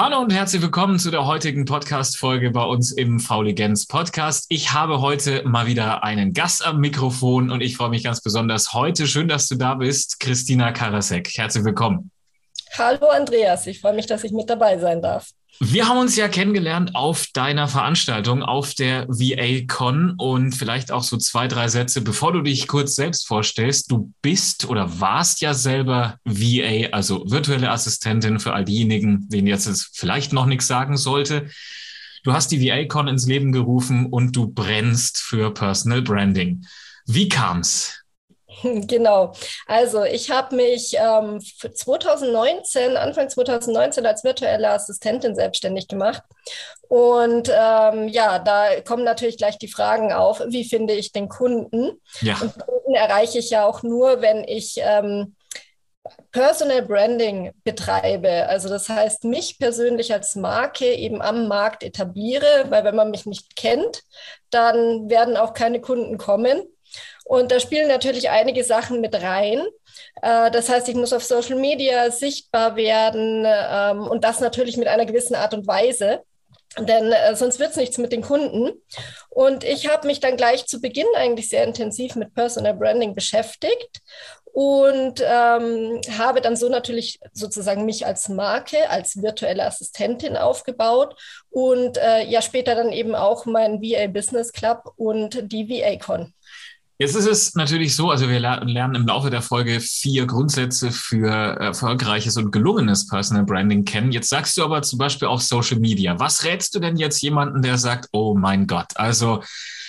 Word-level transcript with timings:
Hallo 0.00 0.20
und 0.20 0.32
herzlich 0.32 0.62
willkommen 0.62 1.00
zu 1.00 1.10
der 1.10 1.26
heutigen 1.26 1.64
Podcast-Folge 1.64 2.52
bei 2.52 2.62
uns 2.62 2.92
im 2.92 3.18
Fauligenz 3.18 3.84
Podcast. 3.84 4.46
Ich 4.48 4.72
habe 4.72 5.00
heute 5.00 5.42
mal 5.42 5.66
wieder 5.66 6.04
einen 6.04 6.32
Gast 6.32 6.64
am 6.64 6.78
Mikrofon 6.78 7.50
und 7.50 7.62
ich 7.62 7.76
freue 7.76 7.88
mich 7.88 8.04
ganz 8.04 8.20
besonders 8.20 8.74
heute. 8.74 9.08
Schön, 9.08 9.26
dass 9.26 9.48
du 9.48 9.56
da 9.56 9.74
bist, 9.74 10.20
Christina 10.20 10.70
Karasek. 10.70 11.36
Herzlich 11.36 11.64
willkommen. 11.64 12.12
Hallo 12.78 13.08
Andreas, 13.08 13.66
ich 13.66 13.80
freue 13.80 13.94
mich, 13.94 14.06
dass 14.06 14.22
ich 14.22 14.30
mit 14.30 14.48
dabei 14.48 14.78
sein 14.78 15.02
darf. 15.02 15.30
Wir 15.60 15.88
haben 15.88 15.98
uns 15.98 16.14
ja 16.14 16.28
kennengelernt 16.28 16.94
auf 16.94 17.26
deiner 17.32 17.66
Veranstaltung, 17.66 18.44
auf 18.44 18.74
der 18.74 19.08
VA-Con 19.08 20.14
und 20.16 20.52
vielleicht 20.52 20.92
auch 20.92 21.02
so 21.02 21.16
zwei, 21.16 21.48
drei 21.48 21.66
Sätze, 21.66 22.00
bevor 22.00 22.32
du 22.32 22.42
dich 22.42 22.68
kurz 22.68 22.94
selbst 22.94 23.26
vorstellst. 23.26 23.90
Du 23.90 24.12
bist 24.22 24.66
oder 24.66 25.00
warst 25.00 25.40
ja 25.40 25.54
selber 25.54 26.18
VA, 26.24 26.90
also 26.92 27.24
virtuelle 27.28 27.70
Assistentin 27.70 28.38
für 28.38 28.52
all 28.52 28.64
diejenigen, 28.64 29.28
denen 29.28 29.48
jetzt 29.48 29.90
vielleicht 29.94 30.32
noch 30.32 30.46
nichts 30.46 30.68
sagen 30.68 30.96
sollte. 30.96 31.48
Du 32.22 32.32
hast 32.32 32.52
die 32.52 32.64
VA-Con 32.64 33.08
ins 33.08 33.26
Leben 33.26 33.50
gerufen 33.50 34.06
und 34.06 34.36
du 34.36 34.46
brennst 34.46 35.18
für 35.18 35.52
Personal 35.52 36.02
Branding. 36.02 36.64
Wie 37.04 37.28
kam's? 37.28 38.04
Genau. 38.62 39.32
Also 39.66 40.04
ich 40.04 40.30
habe 40.30 40.56
mich 40.56 40.96
ähm, 40.98 41.40
2019, 41.40 42.96
Anfang 42.96 43.28
2019 43.28 44.06
als 44.06 44.24
virtuelle 44.24 44.70
Assistentin 44.70 45.34
selbstständig 45.34 45.88
gemacht. 45.88 46.22
Und 46.88 47.50
ähm, 47.54 48.08
ja, 48.08 48.38
da 48.38 48.80
kommen 48.80 49.04
natürlich 49.04 49.36
gleich 49.36 49.58
die 49.58 49.68
Fragen 49.68 50.12
auf, 50.12 50.42
wie 50.48 50.64
finde 50.64 50.94
ich 50.94 51.12
den 51.12 51.28
Kunden? 51.28 52.00
Ja. 52.20 52.38
Und 52.40 52.58
Kunden 52.58 52.94
erreiche 52.94 53.38
ich 53.38 53.50
ja 53.50 53.66
auch 53.66 53.82
nur, 53.82 54.22
wenn 54.22 54.44
ich 54.44 54.76
ähm, 54.78 55.36
Personal 56.32 56.82
Branding 56.82 57.52
betreibe. 57.64 58.46
Also 58.48 58.70
das 58.70 58.88
heißt, 58.88 59.24
mich 59.24 59.58
persönlich 59.58 60.12
als 60.14 60.36
Marke 60.36 60.94
eben 60.94 61.20
am 61.20 61.48
Markt 61.48 61.82
etabliere, 61.82 62.64
weil 62.70 62.84
wenn 62.84 62.96
man 62.96 63.10
mich 63.10 63.26
nicht 63.26 63.56
kennt, 63.56 64.02
dann 64.50 65.10
werden 65.10 65.36
auch 65.36 65.52
keine 65.52 65.82
Kunden 65.82 66.16
kommen. 66.16 66.62
Und 67.28 67.52
da 67.52 67.60
spielen 67.60 67.88
natürlich 67.88 68.30
einige 68.30 68.64
Sachen 68.64 69.02
mit 69.02 69.14
rein. 69.14 69.62
Äh, 70.22 70.50
das 70.50 70.70
heißt, 70.70 70.88
ich 70.88 70.94
muss 70.94 71.12
auf 71.12 71.22
Social 71.22 71.56
Media 71.56 72.10
sichtbar 72.10 72.74
werden 72.74 73.44
ähm, 73.46 74.00
und 74.08 74.24
das 74.24 74.40
natürlich 74.40 74.78
mit 74.78 74.88
einer 74.88 75.04
gewissen 75.04 75.34
Art 75.34 75.52
und 75.52 75.66
Weise. 75.66 76.22
Denn 76.78 77.12
äh, 77.12 77.36
sonst 77.36 77.58
wird 77.58 77.72
es 77.72 77.76
nichts 77.76 77.98
mit 77.98 78.12
den 78.12 78.22
Kunden. 78.22 78.80
Und 79.28 79.62
ich 79.62 79.90
habe 79.90 80.06
mich 80.06 80.20
dann 80.20 80.38
gleich 80.38 80.66
zu 80.66 80.80
Beginn 80.80 81.06
eigentlich 81.16 81.50
sehr 81.50 81.64
intensiv 81.64 82.14
mit 82.16 82.34
Personal 82.34 82.72
Branding 82.72 83.14
beschäftigt 83.14 84.00
und 84.54 85.22
ähm, 85.22 86.00
habe 86.18 86.40
dann 86.40 86.56
so 86.56 86.70
natürlich 86.70 87.20
sozusagen 87.34 87.84
mich 87.84 88.06
als 88.06 88.30
Marke, 88.30 88.88
als 88.88 89.20
virtuelle 89.20 89.66
Assistentin 89.66 90.38
aufgebaut 90.38 91.14
und 91.50 91.98
äh, 91.98 92.24
ja 92.24 92.40
später 92.40 92.74
dann 92.74 92.90
eben 92.90 93.14
auch 93.14 93.44
mein 93.44 93.82
VA 93.82 94.06
Business 94.06 94.50
Club 94.52 94.94
und 94.96 95.52
die 95.52 95.68
VA-Con. 95.68 96.32
Jetzt 97.00 97.14
ist 97.14 97.26
es 97.26 97.54
natürlich 97.54 97.94
so, 97.94 98.10
also 98.10 98.28
wir 98.28 98.40
lernen 98.40 98.94
im 98.96 99.06
Laufe 99.06 99.30
der 99.30 99.40
Folge 99.40 99.78
vier 99.78 100.26
Grundsätze 100.26 100.90
für 100.90 101.30
erfolgreiches 101.30 102.36
und 102.36 102.50
gelungenes 102.50 103.06
Personal 103.06 103.44
Branding 103.44 103.84
kennen. 103.84 104.10
Jetzt 104.10 104.28
sagst 104.28 104.56
du 104.56 104.64
aber 104.64 104.82
zum 104.82 104.98
Beispiel 104.98 105.28
auch 105.28 105.40
Social 105.40 105.78
Media. 105.78 106.18
Was 106.18 106.42
rätst 106.42 106.74
du 106.74 106.80
denn 106.80 106.96
jetzt 106.96 107.22
jemanden, 107.22 107.62
der 107.62 107.78
sagt, 107.78 108.08
oh 108.10 108.34
mein 108.34 108.66
Gott, 108.66 108.96
also 108.96 109.44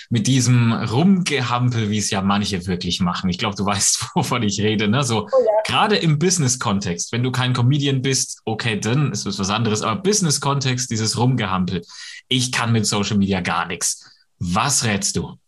mit 0.08 0.28
diesem 0.28 0.72
Rumgehampel, 0.72 1.90
wie 1.90 1.98
es 1.98 2.10
ja 2.10 2.20
manche 2.20 2.66
wirklich 2.66 3.00
machen. 3.00 3.30
Ich 3.30 3.38
glaube, 3.38 3.56
du 3.56 3.64
weißt, 3.66 4.10
wovon 4.14 4.42
ich 4.44 4.60
rede. 4.60 4.86
Ne? 4.86 5.02
So 5.02 5.24
oh 5.24 5.28
ja. 5.28 5.62
gerade 5.64 5.96
im 5.96 6.18
Business-Kontext, 6.18 7.10
wenn 7.10 7.24
du 7.24 7.32
kein 7.32 7.54
Comedian 7.54 8.02
bist, 8.02 8.40
okay, 8.44 8.78
dann 8.78 9.10
ist 9.10 9.26
es 9.26 9.38
was 9.38 9.50
anderes. 9.50 9.82
Aber 9.82 10.00
Business-Kontext, 10.00 10.90
dieses 10.90 11.16
Rumgehampel, 11.16 11.82
ich 12.28 12.52
kann 12.52 12.70
mit 12.70 12.86
Social 12.86 13.16
Media 13.16 13.40
gar 13.40 13.66
nichts. 13.66 14.04
Was 14.38 14.84
rätst 14.84 15.16
du? 15.16 15.38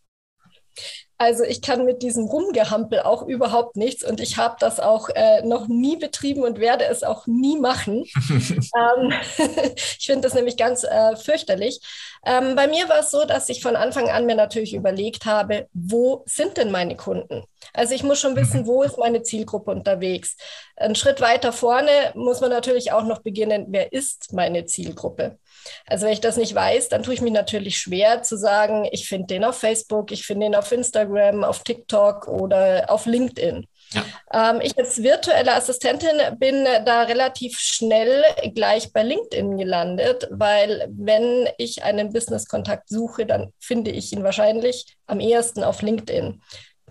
Also 1.23 1.45
ich 1.45 1.63
kann 1.63 1.85
mit 1.85 2.03
diesem 2.03 2.25
Rumgehampel 2.25 2.99
auch 2.99 3.23
überhaupt 3.23 3.77
nichts 3.77 4.03
und 4.03 4.19
ich 4.19 4.39
habe 4.39 4.57
das 4.59 4.81
auch 4.81 5.09
äh, 5.15 5.43
noch 5.43 5.69
nie 5.69 5.97
betrieben 5.97 6.43
und 6.43 6.59
werde 6.59 6.85
es 6.87 7.05
auch 7.05 7.29
nie 7.29 7.61
machen. 7.61 8.05
ähm, 8.29 9.13
ich 9.77 10.05
finde 10.05 10.23
das 10.23 10.35
nämlich 10.35 10.57
ganz 10.57 10.83
äh, 10.83 11.15
fürchterlich. 11.15 11.79
Ähm, 12.27 12.57
bei 12.57 12.67
mir 12.67 12.89
war 12.89 12.99
es 12.99 13.13
so, 13.13 13.25
dass 13.25 13.49
ich 13.49 13.63
von 13.63 13.77
Anfang 13.77 14.11
an 14.11 14.27
mir 14.27 14.35
natürlich 14.35 14.75
überlegt 14.75 15.25
habe, 15.25 15.69
wo 15.73 16.25
sind 16.27 16.57
denn 16.57 16.73
meine 16.73 16.97
Kunden? 16.97 17.45
Also 17.73 17.95
ich 17.95 18.03
muss 18.03 18.19
schon 18.19 18.35
wissen, 18.35 18.67
wo 18.67 18.83
ist 18.83 18.99
meine 18.99 19.23
Zielgruppe 19.23 19.71
unterwegs. 19.71 20.37
Ein 20.75 20.97
Schritt 20.97 21.21
weiter 21.21 21.53
vorne 21.53 22.11
muss 22.17 22.41
man 22.41 22.51
natürlich 22.51 22.91
auch 22.91 23.05
noch 23.05 23.21
beginnen, 23.23 23.67
wer 23.69 23.93
ist 23.93 24.33
meine 24.33 24.65
Zielgruppe? 24.65 25.39
Also 25.87 26.07
wenn 26.07 26.13
ich 26.13 26.21
das 26.21 26.37
nicht 26.37 26.55
weiß, 26.55 26.89
dann 26.89 27.03
tue 27.03 27.15
ich 27.15 27.21
mich 27.21 27.33
natürlich 27.33 27.79
schwer 27.79 28.23
zu 28.23 28.37
sagen, 28.37 28.89
ich 28.91 29.09
finde 29.09 29.27
den 29.27 29.45
auf 29.45 29.59
Facebook, 29.59 30.11
ich 30.13 30.25
finde 30.25 30.47
den 30.47 30.55
auf 30.55 30.71
Instagram, 30.73 31.45
auf 31.45 31.63
TikTok 31.63 32.29
oder 32.29 32.87
auf 32.89 33.07
LinkedIn. 33.07 33.67
Ja. 33.93 34.51
Ähm, 34.51 34.61
ich 34.63 34.77
als 34.79 35.03
virtuelle 35.03 35.55
Assistentin 35.55 36.39
bin 36.39 36.65
da 36.85 37.03
relativ 37.03 37.59
schnell 37.59 38.25
gleich 38.55 38.93
bei 38.93 39.03
LinkedIn 39.03 39.59
gelandet, 39.59 40.29
weil 40.31 40.89
wenn 40.91 41.49
ich 41.59 41.83
einen 41.83 42.13
Business-Kontakt 42.13 42.89
suche, 42.89 43.27
dann 43.27 43.53
finde 43.61 43.91
ich 43.91 44.13
ihn 44.13 44.25
wahrscheinlich 44.25 44.97
am 45.07 45.21
ehesten 45.21 45.63
auf 45.63 45.83
LinkedIn 45.83 46.41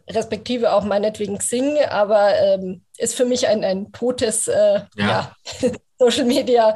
respektive 0.09 0.73
auch 0.73 0.83
meinetwegen 0.83 1.37
Xing, 1.37 1.77
aber 1.89 2.35
ähm, 2.37 2.83
ist 2.97 3.15
für 3.15 3.25
mich 3.25 3.47
ein, 3.47 3.63
ein 3.63 3.91
totes 3.91 4.47
äh, 4.47 4.81
ja. 4.95 5.35
ja 5.61 5.69
Social 6.01 6.25
Media. 6.25 6.75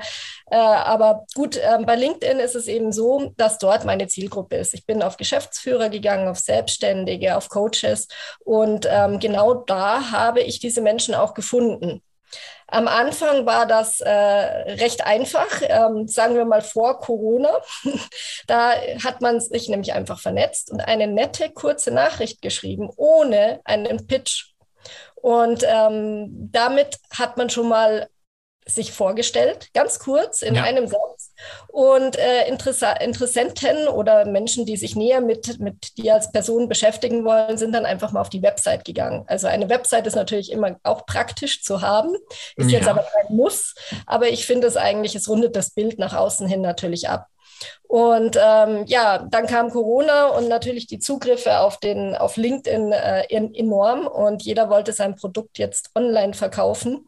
Äh, 0.52 0.56
aber 0.56 1.26
gut, 1.34 1.58
äh, 1.58 1.78
bei 1.84 1.96
LinkedIn 1.96 2.40
ist 2.40 2.56
es 2.56 2.68
eben 2.68 2.92
so, 2.92 3.34
dass 3.38 3.58
dort 3.58 3.84
meine 3.84 4.08
Zielgruppe 4.08 4.58
ist. 4.58 4.74
Ich 4.74 4.86
bin 4.86 5.02
auf 5.02 5.18
Geschäftsführer 5.18 5.90
gegangen, 5.90 6.28
auf 6.28 6.38
Selbstständige, 6.38 7.36
auf 7.36 7.50
Coaches 7.50 8.08
und 8.44 8.88
ähm, 8.90 9.20
genau 9.20 9.56
da 9.56 10.12
habe 10.12 10.42
ich 10.42 10.60
diese 10.60 10.82
Menschen 10.82 11.16
auch 11.16 11.34
gefunden. 11.34 12.02
Am 12.68 12.88
Anfang 12.88 13.46
war 13.46 13.66
das 13.68 14.02
äh, 14.02 14.10
recht 14.10 15.06
einfach, 15.06 15.62
ähm, 15.62 16.08
sagen 16.08 16.36
wir 16.36 16.46
mal 16.46 16.62
vor 16.62 17.00
Corona. 17.00 17.52
da 18.48 18.74
hat 19.04 19.22
man 19.22 19.40
sich 19.40 19.70
nämlich 19.70 19.94
einfach 19.94 20.20
vernetzt 20.20 20.72
und 20.72 20.82
eine 20.82 21.08
nette, 21.08 21.52
kurze 21.52 21.92
Nachricht 21.92 22.42
geschrieben, 22.42 22.90
ohne 22.96 23.62
einen 23.66 24.08
Pitch. 24.08 24.56
Und 25.16 25.64
ähm, 25.68 26.50
damit 26.52 26.98
hat 27.12 27.38
man 27.38 27.50
schon 27.50 27.70
mal 27.70 28.10
sich 28.68 28.92
vorgestellt, 28.92 29.70
ganz 29.74 30.00
kurz 30.00 30.42
in 30.42 30.56
ja. 30.56 30.64
einem 30.64 30.88
Satz. 30.88 31.34
Und 31.68 32.18
äh, 32.18 32.48
Interessenten 32.48 33.88
oder 33.88 34.26
Menschen, 34.26 34.66
die 34.66 34.76
sich 34.76 34.96
näher 34.96 35.22
mit, 35.22 35.60
mit 35.60 35.98
dir 35.98 36.16
als 36.16 36.32
Person 36.32 36.68
beschäftigen 36.68 37.26
wollen, 37.26 37.58
sind 37.58 37.74
dann 37.74 37.86
einfach 37.86 38.12
mal 38.12 38.22
auf 38.22 38.30
die 38.30 38.42
Website 38.42 38.84
gegangen. 38.84 39.24
Also 39.28 39.48
eine 39.48 39.70
Website 39.70 40.08
ist 40.08 40.16
natürlich 40.16 40.52
immer 40.52 40.80
auch 40.84 41.06
praktisch 41.06 41.62
zu 41.62 41.82
haben, 41.82 42.16
ist 42.56 42.72
ja. 42.72 42.80
jetzt 42.80 42.88
aber 42.88 43.04
kein 43.04 43.36
Muss. 43.36 43.76
Aber 44.08 44.30
ich 44.30 44.48
finde 44.48 44.68
es 44.68 44.78
eigentlich, 44.78 45.16
es 45.16 45.30
rundet 45.30 45.56
das 45.56 45.72
Bild 45.72 46.00
nach 46.00 46.14
außen 46.14 46.48
hin 46.48 46.62
natürlich 46.62 47.08
ab. 47.08 47.28
Und 47.88 48.38
ähm, 48.42 48.84
ja, 48.88 49.20
dann 49.30 49.46
kam 49.48 49.70
Corona 49.70 50.28
und 50.28 50.50
natürlich 50.50 50.88
die 50.88 51.00
Zugriffe 51.00 51.60
auf, 51.60 51.78
den, 51.80 52.16
auf 52.16 52.36
LinkedIn 52.36 52.92
äh, 52.92 53.24
enorm 53.30 54.08
und 54.08 54.44
jeder 54.44 54.70
wollte 54.70 54.92
sein 54.92 55.16
Produkt 55.16 55.58
jetzt 55.58 55.92
online 55.96 56.34
verkaufen 56.34 57.08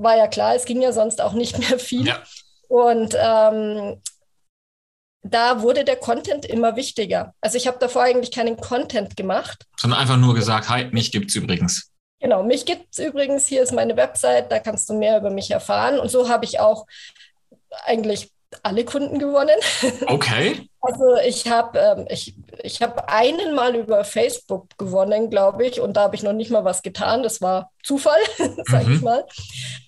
war 0.00 0.16
ja 0.16 0.26
klar, 0.26 0.54
es 0.54 0.64
ging 0.64 0.80
ja 0.80 0.92
sonst 0.92 1.20
auch 1.20 1.32
nicht 1.32 1.58
mehr 1.58 1.78
viel. 1.78 2.06
Ja. 2.06 2.22
Und 2.68 3.14
ähm, 3.18 4.00
da 5.22 5.60
wurde 5.62 5.84
der 5.84 5.96
Content 5.96 6.46
immer 6.46 6.76
wichtiger. 6.76 7.34
Also 7.40 7.56
ich 7.56 7.66
habe 7.66 7.78
davor 7.78 8.02
eigentlich 8.02 8.30
keinen 8.30 8.56
Content 8.56 9.16
gemacht. 9.16 9.66
Sondern 9.76 10.00
einfach 10.00 10.16
nur 10.16 10.34
gesagt, 10.34 10.68
hi, 10.68 10.86
mich 10.92 11.12
gibt 11.12 11.30
es 11.30 11.36
übrigens. 11.36 11.90
Genau, 12.20 12.42
mich 12.42 12.66
gibt 12.66 12.86
es 12.92 12.98
übrigens, 12.98 13.46
hier 13.46 13.62
ist 13.62 13.72
meine 13.72 13.96
Website, 13.96 14.52
da 14.52 14.58
kannst 14.58 14.88
du 14.88 14.94
mehr 14.94 15.18
über 15.18 15.30
mich 15.30 15.50
erfahren. 15.50 15.98
Und 15.98 16.10
so 16.10 16.28
habe 16.28 16.44
ich 16.44 16.60
auch 16.60 16.86
eigentlich 17.84 18.30
alle 18.62 18.84
Kunden 18.84 19.18
gewonnen. 19.18 19.56
Okay. 20.06 20.66
Also 20.82 21.16
ich 21.26 21.46
habe 21.46 21.78
ähm, 21.78 22.06
ich, 22.08 22.34
ich 22.62 22.80
hab 22.80 23.12
einen 23.12 23.54
Mal 23.54 23.76
über 23.76 24.02
Facebook 24.02 24.66
gewonnen, 24.78 25.28
glaube 25.28 25.66
ich, 25.66 25.78
und 25.78 25.94
da 25.94 26.04
habe 26.04 26.16
ich 26.16 26.22
noch 26.22 26.32
nicht 26.32 26.50
mal 26.50 26.64
was 26.64 26.80
getan. 26.80 27.22
Das 27.22 27.42
war 27.42 27.70
Zufall, 27.82 28.18
sage 28.64 28.86
mhm. 28.86 28.94
ich 28.94 29.02
mal. 29.02 29.26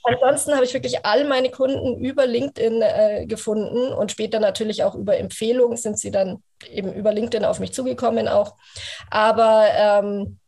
Ansonsten 0.03 0.53
habe 0.53 0.67
ich 0.67 0.75
wirklich 0.75 1.07
all 1.07 1.25
meine 1.25 1.51
Kunden 1.51 1.99
über 1.99 2.27
LinkedIn 2.27 2.83
äh, 2.83 3.25
gefunden 3.25 3.91
und 3.91 4.11
später 4.11 4.39
natürlich 4.39 4.85
auch 4.85 4.95
über 4.95 5.17
Empfehlungen 5.17 5.79
sind 5.79 5.99
sie 5.99 6.11
dann 6.11 6.43
eben 6.69 6.93
über 6.93 7.11
LinkedIn 7.15 7.47
auf 7.47 7.59
mich 7.59 7.73
zugekommen 7.73 8.29
auch. 8.29 8.57
Aber 9.11 9.65
ähm, 9.75 10.39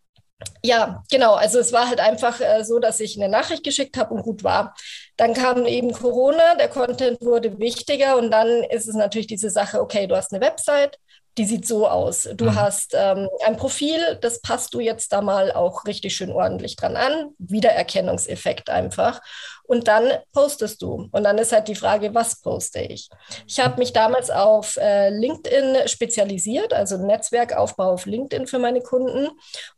ja, 0.63 1.03
genau. 1.11 1.35
Also 1.35 1.59
es 1.59 1.73
war 1.73 1.89
halt 1.89 2.01
einfach 2.01 2.41
äh, 2.41 2.65
so, 2.65 2.79
dass 2.79 3.01
ich 3.01 3.17
eine 3.17 3.29
Nachricht 3.29 3.65
geschickt 3.65 3.97
habe 3.97 4.15
und 4.15 4.23
gut 4.23 4.45
war. 4.45 4.75
Dann 5.17 5.35
kam 5.35 5.67
eben 5.67 5.93
Corona, 5.93 6.55
der 6.57 6.69
Content 6.69 7.21
wurde 7.21 7.59
wichtiger 7.59 8.17
und 8.17 8.31
dann 8.31 8.49
ist 8.65 8.89
es 8.89 8.95
natürlich 8.95 9.27
diese 9.27 9.51
Sache, 9.51 9.81
okay, 9.81 10.07
du 10.07 10.17
hast 10.17 10.33
eine 10.33 10.45
Website, 10.45 10.99
die 11.37 11.45
sieht 11.45 11.67
so 11.67 11.89
aus. 11.89 12.29
Du 12.35 12.47
mhm. 12.47 12.55
hast 12.55 12.95
ähm, 12.95 13.29
ein 13.45 13.57
Profil, 13.57 14.19
das 14.21 14.41
passt 14.41 14.73
du 14.73 14.81
jetzt 14.81 15.13
da 15.13 15.21
mal 15.21 15.51
auch 15.51 15.85
richtig 15.85 16.15
schön 16.15 16.31
ordentlich 16.31 16.77
dran 16.77 16.97
an. 16.97 17.31
Wiedererkennungseffekt 17.39 18.71
einfach. 18.71 19.21
Und 19.65 19.89
dann 19.89 20.05
postest 20.33 20.83
du. 20.83 21.09
Und 21.11 21.25
dann 21.25 21.39
ist 21.39 21.53
halt 21.53 21.67
die 21.69 21.75
Frage, 21.75 22.15
was 22.15 22.41
poste 22.41 22.81
ich? 22.81 23.09
Ich 23.47 23.59
habe 23.59 23.79
mich 23.79 23.93
damals 23.93 24.31
auf 24.31 24.77
äh, 24.77 25.11
LinkedIn 25.11 25.89
spezialisiert, 25.89 26.73
also 26.73 26.99
Netzwerkaufbau 26.99 27.93
auf 27.95 28.07
LinkedIn 28.07 28.47
für 28.47 28.59
meine 28.59 28.81
Kunden 28.81 29.29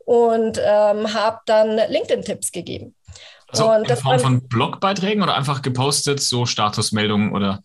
und 0.05 0.61
ähm, 0.63 1.15
habe 1.15 1.39
dann 1.47 1.77
LinkedIn-Tipps 1.77 2.53
gegeben. 2.53 2.95
Also 3.49 3.71
und 3.71 3.89
in 3.89 3.97
Form 3.97 4.19
von 4.19 4.49
Blogbeiträgen 4.49 5.23
oder 5.23 5.37
einfach 5.37 5.63
gepostet, 5.63 6.21
so 6.21 6.45
Statusmeldungen 6.45 7.33
oder? 7.33 7.63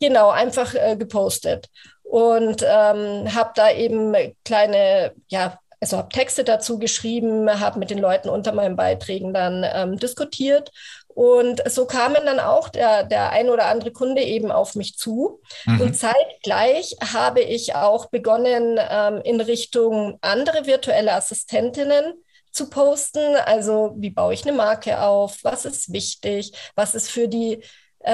Genau, 0.00 0.30
einfach 0.30 0.74
äh, 0.74 0.96
gepostet 0.96 1.68
und 2.14 2.62
ähm, 2.62 3.34
habe 3.34 3.50
da 3.56 3.72
eben 3.72 4.14
kleine, 4.44 5.14
ja, 5.26 5.58
also 5.80 5.96
habe 5.96 6.10
Texte 6.10 6.44
dazu 6.44 6.78
geschrieben, 6.78 7.50
habe 7.58 7.80
mit 7.80 7.90
den 7.90 7.98
Leuten 7.98 8.28
unter 8.28 8.52
meinen 8.52 8.76
Beiträgen 8.76 9.34
dann 9.34 9.66
ähm, 9.68 9.98
diskutiert 9.98 10.70
und 11.08 11.60
so 11.68 11.86
kamen 11.86 12.24
dann 12.24 12.38
auch 12.38 12.68
der, 12.68 13.02
der 13.02 13.30
ein 13.30 13.50
oder 13.50 13.66
andere 13.66 13.90
Kunde 13.90 14.22
eben 14.22 14.52
auf 14.52 14.76
mich 14.76 14.96
zu. 14.96 15.40
Mhm. 15.66 15.80
Und 15.80 15.94
zeitgleich 15.94 16.94
habe 17.02 17.40
ich 17.40 17.74
auch 17.74 18.06
begonnen, 18.06 18.78
ähm, 18.78 19.20
in 19.24 19.40
Richtung 19.40 20.16
andere 20.20 20.66
virtuelle 20.66 21.14
Assistentinnen 21.14 22.14
zu 22.52 22.70
posten. 22.70 23.34
Also 23.44 23.96
wie 23.96 24.10
baue 24.10 24.34
ich 24.34 24.46
eine 24.46 24.56
Marke 24.56 25.00
auf? 25.00 25.38
Was 25.42 25.64
ist 25.64 25.92
wichtig? 25.92 26.52
Was 26.76 26.94
ist 26.94 27.10
für 27.10 27.26
die 27.26 27.60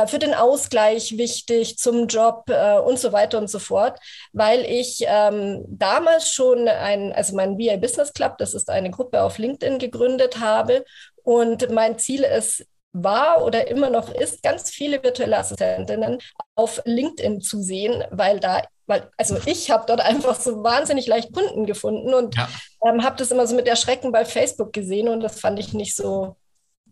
für 0.07 0.19
den 0.19 0.35
Ausgleich 0.35 1.17
wichtig 1.19 1.79
zum 1.79 2.07
Job 2.07 2.45
äh, 2.49 2.79
und 2.79 2.99
so 2.99 3.13
weiter 3.13 3.39
und 3.39 3.51
so 3.51 3.59
fort, 3.59 3.99
weil 4.33 4.65
ich 4.65 5.05
ähm, 5.07 5.65
damals 5.69 6.31
schon 6.31 6.69
ein, 6.69 7.13
also 7.13 7.35
mein 7.35 7.59
VA 7.59 7.77
Business 7.77 8.13
Club, 8.13 8.39
das 8.39 8.55
ist 8.55 8.71
eine 8.71 8.91
Gruppe 8.91 9.23
auf 9.23 9.39
LinkedIn 9.39 9.79
gegründet 9.79 10.41
habe 10.41 10.85
und 11.23 11.71
mein 11.71 11.99
Ziel 11.99 12.23
ist, 12.23 12.65
war 12.93 13.45
oder 13.45 13.69
immer 13.69 13.91
noch 13.91 14.13
ist, 14.13 14.43
ganz 14.43 14.71
viele 14.71 15.03
virtuelle 15.03 15.39
Assistentinnen 15.39 16.19
auf 16.55 16.83
LinkedIn 16.85 17.41
zu 17.41 17.63
sehen, 17.63 18.05
weil 18.11 18.41
da, 18.41 18.63
weil, 18.87 19.09
also 19.17 19.39
ich 19.47 19.71
habe 19.71 19.85
dort 19.87 20.01
einfach 20.01 20.41
so 20.41 20.63
wahnsinnig 20.63 21.07
leicht 21.07 21.33
Kunden 21.33 21.67
gefunden 21.67 22.15
und 22.15 22.37
ja. 22.37 22.49
ähm, 22.85 23.05
habe 23.05 23.17
das 23.17 23.31
immer 23.31 23.47
so 23.47 23.55
mit 23.55 23.69
Erschrecken 23.69 24.11
bei 24.13 24.25
Facebook 24.25 24.73
gesehen 24.73 25.09
und 25.09 25.21
das 25.21 25.41
fand 25.41 25.59
ich 25.59 25.73
nicht 25.73 25.95
so 25.95 26.37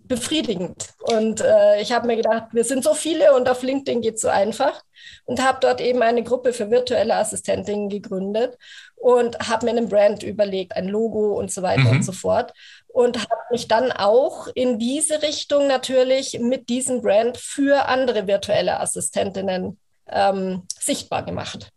befriedigend. 0.09 0.95
Und 1.01 1.41
äh, 1.41 1.81
ich 1.81 1.93
habe 1.93 2.07
mir 2.07 2.17
gedacht, 2.17 2.49
wir 2.53 2.65
sind 2.65 2.83
so 2.83 2.95
viele 2.95 3.35
und 3.35 3.49
auf 3.49 3.63
LinkedIn 3.63 4.01
geht 4.01 4.17
es 4.17 4.23
so 4.23 4.29
einfach. 4.29 4.83
Und 5.25 5.45
habe 5.45 5.59
dort 5.61 5.81
eben 5.81 6.03
eine 6.03 6.23
Gruppe 6.23 6.53
für 6.53 6.71
virtuelle 6.71 7.17
Assistentinnen 7.17 7.89
gegründet 7.89 8.59
und 8.97 9.39
habe 9.49 9.67
mir 9.67 9.73
einen 9.73 9.89
Brand 9.89 10.23
überlegt, 10.23 10.75
ein 10.75 10.89
Logo 10.89 11.39
und 11.39 11.53
so 11.53 11.63
weiter 11.63 11.83
mhm. 11.83 11.91
und 11.91 12.03
so 12.03 12.13
fort. 12.13 12.53
Und 12.89 13.19
habe 13.19 13.43
mich 13.51 13.69
dann 13.69 13.93
auch 13.93 14.49
in 14.55 14.79
diese 14.79 15.23
Richtung 15.23 15.67
natürlich 15.67 16.41
mit 16.41 16.69
diesem 16.69 17.03
Brand 17.03 17.37
für 17.37 17.87
andere 17.87 18.27
virtuelle 18.27 18.81
Assistentinnen 18.81 19.79
ähm, 20.11 20.63
sichtbar 20.81 21.25
gemacht. 21.25 21.71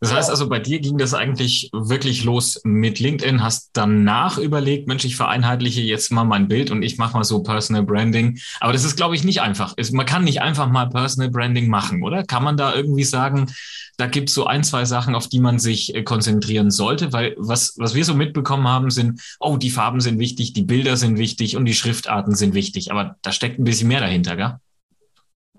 Das 0.00 0.14
heißt 0.14 0.30
also, 0.30 0.48
bei 0.48 0.58
dir 0.58 0.80
ging 0.80 0.96
das 0.96 1.12
eigentlich 1.12 1.68
wirklich 1.72 2.24
los 2.24 2.60
mit 2.64 3.00
LinkedIn, 3.00 3.42
hast 3.42 3.70
danach 3.74 4.38
überlegt, 4.38 4.88
Mensch, 4.88 5.04
ich 5.04 5.16
vereinheitliche 5.16 5.82
jetzt 5.82 6.10
mal 6.10 6.24
mein 6.24 6.48
Bild 6.48 6.70
und 6.70 6.82
ich 6.82 6.96
mache 6.96 7.12
mal 7.12 7.24
so 7.24 7.42
Personal 7.42 7.82
Branding. 7.82 8.38
Aber 8.60 8.72
das 8.72 8.84
ist, 8.84 8.96
glaube 8.96 9.14
ich, 9.14 9.24
nicht 9.24 9.42
einfach. 9.42 9.74
Man 9.92 10.06
kann 10.06 10.24
nicht 10.24 10.40
einfach 10.40 10.70
mal 10.70 10.88
Personal 10.88 11.30
Branding 11.30 11.68
machen, 11.68 12.02
oder? 12.02 12.24
Kann 12.24 12.42
man 12.42 12.56
da 12.56 12.74
irgendwie 12.74 13.04
sagen, 13.04 13.52
da 13.98 14.06
gibt 14.06 14.30
es 14.30 14.34
so 14.34 14.46
ein, 14.46 14.64
zwei 14.64 14.86
Sachen, 14.86 15.14
auf 15.14 15.28
die 15.28 15.40
man 15.40 15.58
sich 15.58 15.94
äh, 15.94 16.02
konzentrieren 16.02 16.70
sollte? 16.70 17.12
Weil 17.12 17.34
was, 17.36 17.74
was 17.76 17.94
wir 17.94 18.06
so 18.06 18.14
mitbekommen 18.14 18.66
haben, 18.66 18.90
sind, 18.90 19.20
oh, 19.38 19.58
die 19.58 19.70
Farben 19.70 20.00
sind 20.00 20.18
wichtig, 20.18 20.54
die 20.54 20.62
Bilder 20.62 20.96
sind 20.96 21.18
wichtig 21.18 21.56
und 21.56 21.66
die 21.66 21.74
Schriftarten 21.74 22.34
sind 22.34 22.54
wichtig. 22.54 22.90
Aber 22.90 23.16
da 23.20 23.32
steckt 23.32 23.58
ein 23.58 23.64
bisschen 23.64 23.88
mehr 23.88 24.00
dahinter, 24.00 24.36
gell? 24.36 24.54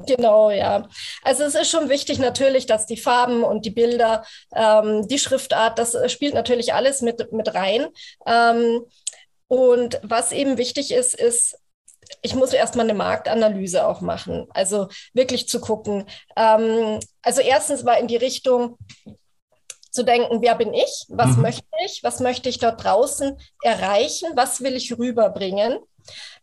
Genau, 0.08 0.50
ja. 0.50 0.88
Also 1.24 1.44
es 1.44 1.56
ist 1.56 1.70
schon 1.70 1.90
wichtig 1.90 2.20
natürlich, 2.20 2.66
dass 2.66 2.86
die 2.86 2.98
Farben 2.98 3.44
und 3.44 3.66
die 3.66 3.72
Bilder, 3.72 4.24
ähm, 4.56 5.08
die 5.08 5.20
Schriftart, 5.20 5.80
das 5.80 5.96
spielt 6.12 6.34
natürlich 6.34 6.74
alles 6.74 7.02
mit, 7.02 7.32
mit 7.32 7.54
rein. 7.54 7.88
Ähm, 8.26 8.82
und 9.48 10.00
was 10.04 10.32
eben 10.32 10.58
wichtig 10.58 10.92
ist, 10.92 11.14
ist, 11.14 11.58
ich 12.22 12.36
muss 12.36 12.54
erstmal 12.54 12.86
eine 12.86 12.98
Marktanalyse 12.98 13.86
auch 13.86 14.02
machen. 14.02 14.48
Also 14.52 14.88
wirklich 15.14 15.48
zu 15.48 15.60
gucken. 15.60 16.06
Ähm, 16.36 17.00
also 17.22 17.42
erstens 17.42 17.84
mal 17.84 17.96
in 17.96 18.08
die 18.08 18.18
Richtung 18.18 18.78
zu 19.92 20.04
denken, 20.04 20.42
wer 20.42 20.56
bin 20.56 20.74
ich? 20.74 21.06
Was 21.10 21.36
mhm. 21.36 21.44
möchte 21.44 21.66
ich? 21.86 22.02
Was 22.04 22.20
möchte 22.20 22.50
ich 22.50 22.60
dort 22.60 22.84
draußen 22.84 23.38
erreichen? 23.62 24.30
Was 24.36 24.62
will 24.62 24.76
ich 24.76 24.98
rüberbringen? 24.98 25.80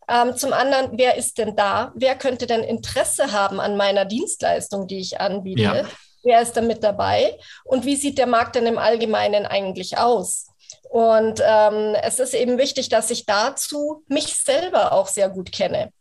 Ähm, 0.09 0.35
zum 0.35 0.53
anderen, 0.53 0.97
wer 0.97 1.15
ist 1.15 1.37
denn 1.37 1.55
da? 1.55 1.91
Wer 1.95 2.15
könnte 2.15 2.47
denn 2.47 2.63
Interesse 2.63 3.31
haben 3.31 3.59
an 3.59 3.77
meiner 3.77 4.05
Dienstleistung, 4.05 4.87
die 4.87 4.99
ich 4.99 5.19
anbiete? 5.19 5.61
Ja. 5.61 5.85
Wer 6.23 6.41
ist 6.41 6.53
da 6.53 6.61
mit 6.61 6.83
dabei? 6.83 7.37
Und 7.63 7.85
wie 7.85 7.95
sieht 7.95 8.17
der 8.17 8.27
Markt 8.27 8.55
denn 8.55 8.65
im 8.65 8.77
Allgemeinen 8.77 9.45
eigentlich 9.45 9.97
aus? 9.97 10.47
Und 10.89 11.41
ähm, 11.45 11.95
es 12.01 12.19
ist 12.19 12.33
eben 12.33 12.57
wichtig, 12.57 12.89
dass 12.89 13.11
ich 13.11 13.25
dazu 13.25 14.03
mich 14.07 14.35
selber 14.35 14.91
auch 14.91 15.07
sehr 15.07 15.29
gut 15.29 15.51
kenne 15.51 15.91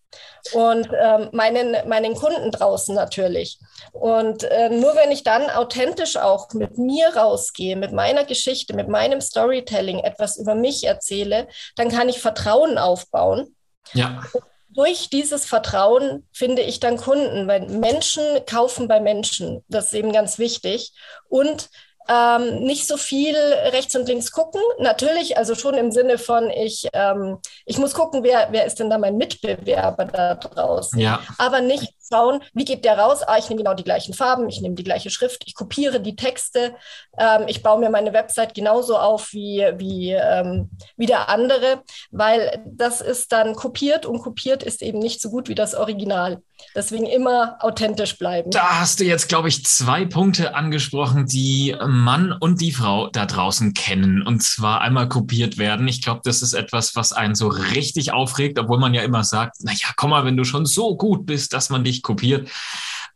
und 0.55 0.89
ähm, 0.99 1.29
meinen, 1.33 1.77
meinen 1.87 2.15
Kunden 2.15 2.51
draußen 2.51 2.95
natürlich. 2.95 3.59
Und 3.93 4.45
äh, 4.45 4.71
nur 4.71 4.95
wenn 4.97 5.11
ich 5.11 5.23
dann 5.23 5.51
authentisch 5.51 6.17
auch 6.17 6.53
mit 6.55 6.79
mir 6.79 7.15
rausgehe, 7.15 7.77
mit 7.77 7.93
meiner 7.93 8.25
Geschichte, 8.25 8.75
mit 8.75 8.89
meinem 8.89 9.21
Storytelling 9.21 9.99
etwas 9.99 10.39
über 10.39 10.55
mich 10.55 10.85
erzähle, 10.85 11.49
dann 11.77 11.91
kann 11.91 12.09
ich 12.09 12.21
Vertrauen 12.21 12.79
aufbauen 12.79 13.55
ja. 13.93 14.23
Durch 14.71 15.09
dieses 15.11 15.45
Vertrauen 15.45 16.27
finde 16.33 16.63
ich 16.63 16.79
dann 16.79 16.99
Kunden, 16.99 17.49
weil 17.49 17.67
Menschen 17.69 18.23
kaufen 18.47 18.87
bei 18.87 19.01
Menschen. 19.01 19.65
Das 19.69 19.87
ist 19.87 19.95
eben 19.95 20.13
ganz 20.13 20.39
wichtig. 20.39 20.93
Und 21.29 21.71
ähm, 22.09 22.61
nicht 22.61 22.87
so 22.87 22.97
viel 22.97 23.37
rechts 23.37 23.95
und 23.95 24.09
links 24.09 24.33
gucken. 24.33 24.61
Natürlich, 24.79 25.37
also 25.37 25.55
schon 25.55 25.75
im 25.75 25.93
Sinne 25.93 26.19
von, 26.19 26.49
ich, 26.51 26.89
ähm, 26.95 27.39
ich 27.67 27.79
muss 27.79 27.93
gucken, 27.93 28.23
wer, 28.23 28.49
wer 28.51 28.65
ist 28.65 28.79
denn 28.79 28.89
da 28.89 28.99
mein 28.99 29.17
Mitbewerber 29.17 30.07
da 30.07 30.35
draußen. 30.35 30.99
Ja. 30.99 31.21
Aber 31.37 31.61
nicht 31.61 31.93
schauen, 32.11 32.41
wie 32.55 32.65
geht 32.65 32.85
der 32.85 32.99
raus? 32.99 33.23
Ah, 33.23 33.39
ich 33.39 33.49
nehme 33.49 33.63
genau 33.63 33.75
die 33.75 33.85
gleichen 33.85 34.15
Farben, 34.15 34.49
ich 34.49 34.61
nehme 34.61 34.75
die 34.75 34.85
gleiche 34.85 35.11
Schrift, 35.11 35.43
ich 35.47 35.55
kopiere 35.55 36.01
die 36.01 36.17
Texte, 36.17 36.75
ähm, 37.19 37.45
ich 37.47 37.63
baue 37.63 37.81
mir 37.81 37.91
meine 37.91 38.13
Website 38.13 38.55
genauso 38.55 38.97
auf 38.97 39.33
wie, 39.33 39.67
wie, 39.77 40.13
ähm, 40.13 40.71
wie 40.97 41.07
der 41.07 41.29
andere, 41.29 41.83
weil 42.11 42.63
das 42.67 43.01
ist 43.01 43.33
dann 43.33 43.55
kopiert 43.55 44.07
und 44.07 44.21
kopiert 44.21 44.63
ist 44.63 44.83
eben 44.83 44.99
nicht 44.99 45.21
so 45.21 45.31
gut 45.31 45.49
wie 45.49 45.55
das 45.55 45.75
Original. 45.75 46.43
Deswegen 46.75 47.07
immer 47.07 47.57
authentisch 47.61 48.19
bleiben. 48.19 48.51
Da 48.51 48.81
hast 48.81 49.01
du 49.01 49.05
jetzt, 49.05 49.29
glaube 49.29 49.49
ich, 49.49 49.65
zwei 49.65 50.05
Punkte 50.05 50.55
angesprochen, 50.55 51.27
die 51.27 51.77
Mann 51.87 52.33
und 52.33 52.61
die 52.61 52.73
Frau 52.73 53.09
da 53.09 53.27
draußen 53.27 53.75
kennen. 53.75 54.23
Und 54.27 54.43
zwar 54.43 54.81
einmal 54.81 55.09
kopiert 55.09 55.57
werden. 55.59 55.87
Ich 55.89 56.03
glaube, 56.03 56.21
das 56.25 56.43
ist 56.43 56.55
etwas, 56.55 56.97
was 56.97 57.13
einen 57.13 57.35
so 57.35 57.49
richtig 57.49 58.13
aufregt, 58.13 58.59
obwohl 58.59 58.79
man 58.79 58.93
ja 58.93 59.03
immer 59.03 59.25
sagt, 59.25 59.63
naja, 59.63 59.89
komm 59.97 60.11
mal, 60.11 60.25
wenn 60.25 60.37
du 60.37 60.45
schon 60.45 60.67
so 60.67 60.97
gut 60.97 61.27
bist, 61.27 61.53
dass 61.53 61.71
man 61.71 61.85
dich 61.85 61.98
kopiert. 62.03 62.49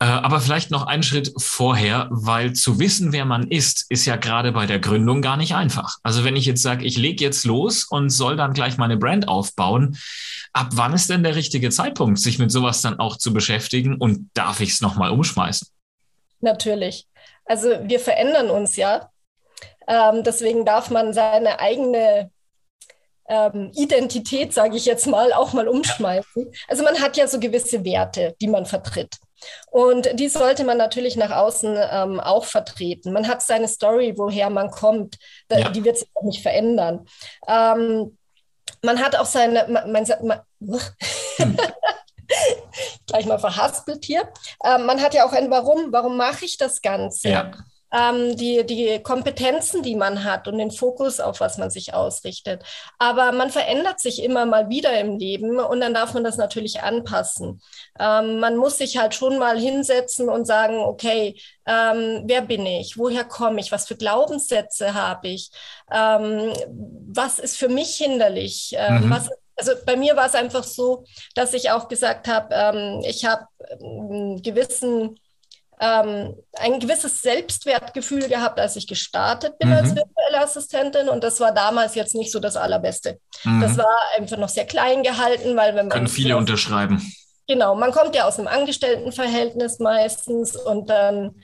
Äh, 0.02 0.06
aber 0.06 0.40
vielleicht 0.40 0.72
noch 0.72 0.86
einen 0.86 1.04
Schritt 1.04 1.32
vorher, 1.36 2.08
weil 2.10 2.54
zu 2.54 2.80
wissen, 2.80 3.12
wer 3.12 3.24
man 3.24 3.46
ist, 3.46 3.86
ist 3.88 4.04
ja 4.04 4.16
gerade 4.16 4.50
bei 4.50 4.66
der 4.66 4.80
Gründung 4.80 5.22
gar 5.22 5.36
nicht 5.36 5.54
einfach. 5.54 5.98
Also 6.02 6.24
wenn 6.24 6.34
ich 6.34 6.44
jetzt 6.44 6.62
sage, 6.62 6.84
ich 6.84 6.96
lege 6.96 7.22
jetzt 7.22 7.44
los 7.44 7.84
und 7.84 8.10
soll 8.10 8.36
dann 8.36 8.52
gleich 8.52 8.78
meine 8.78 8.96
Brand 8.96 9.28
aufbauen, 9.28 9.96
ab 10.52 10.70
wann 10.72 10.92
ist 10.92 11.08
denn 11.08 11.22
der 11.22 11.36
richtige 11.36 11.70
Zeitpunkt, 11.70 12.18
sich 12.18 12.40
mit 12.40 12.50
sowas 12.50 12.80
dann 12.82 12.98
auch 12.98 13.16
zu 13.16 13.32
beschäftigen 13.32 13.96
und 13.96 14.28
darf 14.34 14.60
ich 14.60 14.70
es 14.70 14.80
nochmal 14.80 15.10
umschmeißen? 15.10 15.68
Natürlich. 16.40 17.06
Also 17.44 17.68
wir 17.84 18.00
verändern 18.00 18.50
uns 18.50 18.74
ja. 18.74 19.08
Ähm, 19.86 20.24
deswegen 20.24 20.64
darf 20.64 20.90
man 20.90 21.12
seine 21.12 21.60
eigene 21.60 22.30
ähm, 23.28 23.70
Identität, 23.74 24.52
sage 24.52 24.76
ich 24.76 24.86
jetzt 24.86 25.06
mal, 25.06 25.32
auch 25.32 25.52
mal 25.52 25.68
umschmeißen. 25.68 26.52
Also 26.68 26.82
man 26.82 27.00
hat 27.00 27.16
ja 27.16 27.26
so 27.26 27.38
gewisse 27.38 27.84
Werte, 27.84 28.34
die 28.40 28.48
man 28.48 28.66
vertritt. 28.66 29.16
Und 29.70 30.08
die 30.18 30.28
sollte 30.28 30.64
man 30.64 30.78
natürlich 30.78 31.16
nach 31.16 31.30
außen 31.30 31.76
ähm, 31.90 32.20
auch 32.20 32.44
vertreten. 32.44 33.12
Man 33.12 33.26
hat 33.28 33.42
seine 33.42 33.68
Story, 33.68 34.14
woher 34.16 34.50
man 34.50 34.70
kommt, 34.70 35.18
da, 35.48 35.58
ja. 35.58 35.68
die 35.70 35.84
wird 35.84 35.98
sich 35.98 36.08
auch 36.14 36.22
nicht 36.22 36.42
verändern. 36.42 37.06
Ähm, 37.48 38.16
man 38.82 39.00
hat 39.00 39.16
auch 39.16 39.26
seine, 39.26 39.66
man, 39.68 39.92
man, 39.92 40.06
man 40.22 40.40
hm. 41.36 41.56
gleich 43.06 43.26
mal 43.26 43.38
verhaspelt 43.38 44.04
hier. 44.04 44.28
Ähm, 44.64 44.86
man 44.86 45.00
hat 45.00 45.14
ja 45.14 45.24
auch 45.24 45.32
ein 45.32 45.50
Warum, 45.50 45.92
warum 45.92 46.16
mache 46.16 46.44
ich 46.44 46.56
das 46.56 46.82
Ganze? 46.82 47.28
Ja. 47.28 47.50
Ähm, 47.92 48.36
die, 48.36 48.64
die 48.64 49.02
Kompetenzen, 49.02 49.82
die 49.82 49.96
man 49.96 50.24
hat 50.24 50.48
und 50.48 50.58
den 50.58 50.70
Fokus, 50.70 51.20
auf 51.20 51.40
was 51.40 51.58
man 51.58 51.70
sich 51.70 51.94
ausrichtet. 51.94 52.62
Aber 52.98 53.32
man 53.32 53.50
verändert 53.50 54.00
sich 54.00 54.22
immer 54.22 54.46
mal 54.46 54.68
wieder 54.68 54.98
im 54.98 55.18
Leben 55.18 55.58
und 55.58 55.80
dann 55.80 55.94
darf 55.94 56.14
man 56.14 56.24
das 56.24 56.36
natürlich 56.36 56.82
anpassen. 56.82 57.60
Ähm, 57.98 58.40
man 58.40 58.56
muss 58.56 58.78
sich 58.78 58.96
halt 58.96 59.14
schon 59.14 59.38
mal 59.38 59.58
hinsetzen 59.58 60.28
und 60.28 60.46
sagen, 60.46 60.78
okay, 60.78 61.38
ähm, 61.66 62.22
wer 62.26 62.42
bin 62.42 62.66
ich? 62.66 62.98
Woher 62.98 63.24
komme 63.24 63.60
ich? 63.60 63.70
Was 63.72 63.86
für 63.86 63.96
Glaubenssätze 63.96 64.94
habe 64.94 65.28
ich? 65.28 65.50
Ähm, 65.92 66.52
was 67.12 67.38
ist 67.38 67.56
für 67.58 67.68
mich 67.68 67.96
hinderlich? 67.96 68.74
Ähm, 68.76 69.06
mhm. 69.06 69.10
was 69.10 69.28
also 69.56 69.72
bei 69.84 69.96
mir 69.96 70.16
war 70.16 70.26
es 70.26 70.34
einfach 70.34 70.64
so, 70.64 71.04
dass 71.34 71.54
ich 71.54 71.70
auch 71.70 71.88
gesagt 71.88 72.26
habe, 72.26 72.48
ähm, 72.52 73.02
ich 73.04 73.24
habe 73.24 73.46
einen 73.80 74.38
ähm, 74.38 74.42
gewissen 74.42 75.20
ähm, 75.82 76.36
ein 76.58 76.78
gewisses 76.78 77.22
Selbstwertgefühl 77.22 78.28
gehabt, 78.28 78.60
als 78.60 78.76
ich 78.76 78.86
gestartet 78.86 79.58
bin 79.58 79.70
mhm. 79.70 79.74
als 79.74 79.88
virtuelle 79.88 80.40
Assistentin. 80.40 81.08
Und 81.08 81.24
das 81.24 81.40
war 81.40 81.52
damals 81.52 81.96
jetzt 81.96 82.14
nicht 82.14 82.30
so 82.30 82.38
das 82.38 82.56
Allerbeste. 82.56 83.18
Mhm. 83.42 83.60
Das 83.60 83.76
war 83.76 83.98
einfach 84.16 84.38
noch 84.38 84.48
sehr 84.48 84.64
klein 84.64 85.02
gehalten, 85.02 85.56
weil 85.56 85.74
wenn 85.74 85.88
man. 85.88 85.90
Können 85.90 86.06
viele 86.06 86.36
unterschreiben. 86.36 87.02
Genau, 87.48 87.74
man 87.74 87.90
kommt 87.90 88.14
ja 88.14 88.28
aus 88.28 88.38
einem 88.38 88.46
Angestelltenverhältnis 88.46 89.80
meistens 89.80 90.54
und 90.54 90.88
dann. 90.88 91.42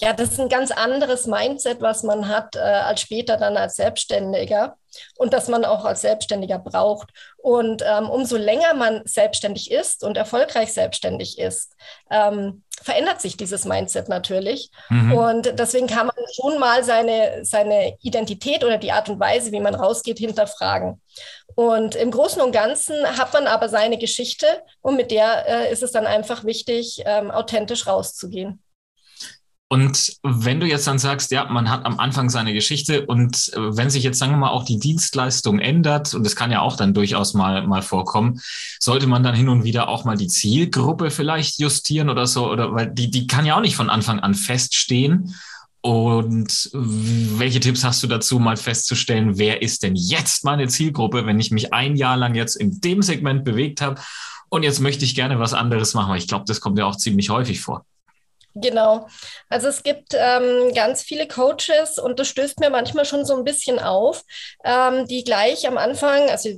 ja, 0.00 0.12
das 0.12 0.30
ist 0.30 0.40
ein 0.40 0.48
ganz 0.48 0.70
anderes 0.70 1.26
Mindset, 1.26 1.80
was 1.80 2.04
man 2.04 2.28
hat 2.28 2.54
äh, 2.54 2.60
als 2.60 3.00
später 3.00 3.36
dann 3.36 3.56
als 3.56 3.74
Selbstständiger 3.76 4.76
und 5.16 5.32
das 5.32 5.48
man 5.48 5.64
auch 5.64 5.84
als 5.84 6.02
Selbstständiger 6.02 6.58
braucht. 6.58 7.10
Und 7.38 7.82
ähm, 7.86 8.08
umso 8.08 8.36
länger 8.36 8.74
man 8.74 9.02
selbstständig 9.04 9.70
ist 9.70 10.04
und 10.04 10.16
erfolgreich 10.16 10.72
selbstständig 10.72 11.38
ist, 11.38 11.76
ähm, 12.10 12.62
verändert 12.82 13.20
sich 13.20 13.36
dieses 13.36 13.64
Mindset 13.64 14.08
natürlich. 14.08 14.70
Mhm. 14.88 15.12
Und 15.12 15.58
deswegen 15.58 15.86
kann 15.86 16.06
man 16.06 16.16
schon 16.34 16.58
mal 16.58 16.84
seine, 16.84 17.44
seine 17.44 17.96
Identität 18.02 18.64
oder 18.64 18.78
die 18.78 18.92
Art 18.92 19.08
und 19.08 19.20
Weise, 19.20 19.52
wie 19.52 19.60
man 19.60 19.74
rausgeht, 19.74 20.18
hinterfragen. 20.18 21.00
Und 21.54 21.94
im 21.94 22.10
Großen 22.10 22.40
und 22.40 22.52
Ganzen 22.52 22.96
hat 23.18 23.32
man 23.32 23.46
aber 23.46 23.68
seine 23.68 23.98
Geschichte 23.98 24.46
und 24.80 24.96
mit 24.96 25.10
der 25.10 25.48
äh, 25.48 25.72
ist 25.72 25.82
es 25.82 25.92
dann 25.92 26.06
einfach 26.06 26.44
wichtig, 26.44 27.02
ähm, 27.04 27.30
authentisch 27.30 27.86
rauszugehen. 27.86 28.62
Und 29.72 30.18
wenn 30.22 30.60
du 30.60 30.66
jetzt 30.66 30.86
dann 30.86 30.98
sagst, 30.98 31.30
ja, 31.30 31.46
man 31.46 31.70
hat 31.70 31.86
am 31.86 31.98
Anfang 31.98 32.28
seine 32.28 32.52
Geschichte 32.52 33.06
und 33.06 33.50
äh, 33.54 33.74
wenn 33.74 33.88
sich 33.88 34.04
jetzt, 34.04 34.18
sagen 34.18 34.32
wir 34.32 34.36
mal, 34.36 34.50
auch 34.50 34.66
die 34.66 34.78
Dienstleistung 34.78 35.60
ändert, 35.60 36.12
und 36.12 36.24
das 36.24 36.36
kann 36.36 36.52
ja 36.52 36.60
auch 36.60 36.76
dann 36.76 36.92
durchaus 36.92 37.32
mal, 37.32 37.66
mal 37.66 37.80
vorkommen, 37.80 38.38
sollte 38.78 39.06
man 39.06 39.22
dann 39.22 39.34
hin 39.34 39.48
und 39.48 39.64
wieder 39.64 39.88
auch 39.88 40.04
mal 40.04 40.18
die 40.18 40.26
Zielgruppe 40.26 41.10
vielleicht 41.10 41.58
justieren 41.58 42.10
oder 42.10 42.26
so, 42.26 42.50
oder 42.50 42.74
weil 42.74 42.90
die, 42.92 43.10
die 43.10 43.26
kann 43.26 43.46
ja 43.46 43.56
auch 43.56 43.62
nicht 43.62 43.74
von 43.74 43.88
Anfang 43.88 44.20
an 44.20 44.34
feststehen. 44.34 45.34
Und 45.80 46.68
welche 46.74 47.60
Tipps 47.60 47.82
hast 47.82 48.02
du 48.02 48.08
dazu, 48.08 48.38
mal 48.38 48.58
festzustellen, 48.58 49.38
wer 49.38 49.62
ist 49.62 49.84
denn 49.84 49.96
jetzt 49.96 50.44
meine 50.44 50.68
Zielgruppe, 50.68 51.24
wenn 51.24 51.40
ich 51.40 51.50
mich 51.50 51.72
ein 51.72 51.96
Jahr 51.96 52.18
lang 52.18 52.34
jetzt 52.34 52.56
in 52.56 52.82
dem 52.82 53.00
Segment 53.00 53.42
bewegt 53.42 53.80
habe 53.80 53.98
und 54.50 54.64
jetzt 54.64 54.80
möchte 54.80 55.06
ich 55.06 55.14
gerne 55.14 55.38
was 55.38 55.54
anderes 55.54 55.94
machen, 55.94 56.10
weil 56.10 56.18
ich 56.18 56.28
glaube, 56.28 56.44
das 56.46 56.60
kommt 56.60 56.78
ja 56.78 56.84
auch 56.84 56.96
ziemlich 56.96 57.30
häufig 57.30 57.62
vor. 57.62 57.86
Genau. 58.54 59.06
Also 59.48 59.68
es 59.68 59.82
gibt 59.82 60.14
ähm, 60.14 60.74
ganz 60.74 61.02
viele 61.02 61.26
Coaches 61.26 61.98
und 61.98 62.18
das 62.18 62.28
stößt 62.28 62.60
mir 62.60 62.68
manchmal 62.68 63.04
schon 63.04 63.24
so 63.24 63.34
ein 63.34 63.44
bisschen 63.44 63.78
auf, 63.78 64.24
ähm, 64.64 65.06
die 65.06 65.24
gleich 65.24 65.66
am 65.66 65.78
Anfang, 65.78 66.28
also 66.28 66.50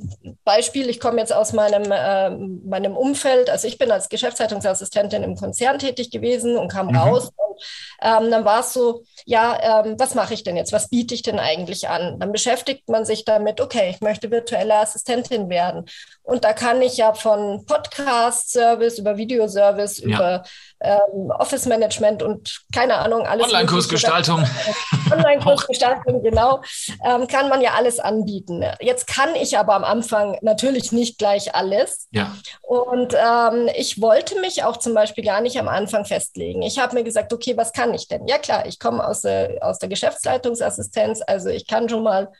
Beispiel, 0.44 0.88
ich 0.88 0.98
komme 0.98 1.20
jetzt 1.20 1.32
aus 1.32 1.52
meinem, 1.52 1.90
äh, 1.92 2.30
meinem 2.30 2.96
Umfeld, 2.96 3.48
also 3.48 3.68
ich 3.68 3.78
bin 3.78 3.92
als 3.92 4.08
Geschäftsleitungsassistentin 4.08 5.22
im 5.22 5.36
Konzern 5.36 5.78
tätig 5.78 6.10
gewesen 6.10 6.56
und 6.56 6.68
kam 6.68 6.88
mhm. 6.88 6.96
raus 6.96 7.30
und 7.36 7.62
ähm, 8.02 8.30
dann 8.30 8.44
war 8.44 8.60
es 8.60 8.72
so, 8.72 9.04
ja, 9.24 9.84
ähm, 9.84 9.94
was 9.98 10.14
mache 10.14 10.34
ich 10.34 10.42
denn 10.42 10.56
jetzt? 10.56 10.72
Was 10.72 10.88
biete 10.88 11.14
ich 11.14 11.22
denn 11.22 11.38
eigentlich 11.38 11.88
an? 11.88 12.18
Dann 12.18 12.32
beschäftigt 12.32 12.88
man 12.88 13.04
sich 13.04 13.24
damit, 13.24 13.60
okay, 13.60 13.90
ich 13.90 14.00
möchte 14.00 14.30
virtuelle 14.30 14.74
Assistentin 14.74 15.48
werden. 15.48 15.86
Und 16.22 16.44
da 16.44 16.52
kann 16.52 16.82
ich 16.82 16.96
ja 16.96 17.14
von 17.14 17.64
Podcast-Service 17.66 18.98
über 18.98 19.16
Videoservice, 19.16 19.98
ja. 19.98 20.06
über 20.06 20.42
ähm, 20.84 21.30
Office-Management 21.30 22.22
und 22.22 22.62
keine 22.72 22.96
Ahnung, 22.96 23.26
alles. 23.26 23.46
Online-Kursgestaltung. 23.46 24.44
Online-Kursgestaltung, 25.10 26.22
genau. 26.22 26.60
Ähm, 27.04 27.26
kann 27.26 27.48
man 27.48 27.60
ja 27.60 27.72
alles 27.74 27.98
anbieten. 27.98 28.64
Jetzt 28.80 29.06
kann 29.06 29.34
ich 29.34 29.58
aber 29.58 29.74
am 29.74 29.84
Anfang 29.84 30.38
natürlich 30.42 30.92
nicht 30.92 31.18
gleich 31.18 31.54
alles. 31.54 32.08
Ja. 32.12 32.36
Und 32.62 33.14
ähm, 33.14 33.68
ich 33.76 34.00
wollte 34.00 34.40
mich 34.40 34.64
auch 34.64 34.76
zum 34.76 34.94
Beispiel 34.94 35.24
gar 35.24 35.40
nicht 35.40 35.58
am 35.58 35.68
Anfang 35.68 36.04
festlegen. 36.04 36.62
Ich 36.62 36.78
habe 36.78 36.94
mir 36.94 37.04
gesagt, 37.04 37.32
okay, 37.32 37.56
was 37.56 37.72
kann 37.72 37.94
ich 37.94 38.08
denn? 38.08 38.26
Ja 38.28 38.38
klar, 38.38 38.66
ich 38.66 38.78
komme 38.78 39.06
aus 39.06 39.22
der, 39.22 39.58
aus 39.62 39.78
der 39.78 39.88
Geschäftsleitungsassistenz, 39.88 41.22
also 41.26 41.48
ich 41.48 41.66
kann 41.66 41.88
schon 41.88 42.02
mal 42.02 42.30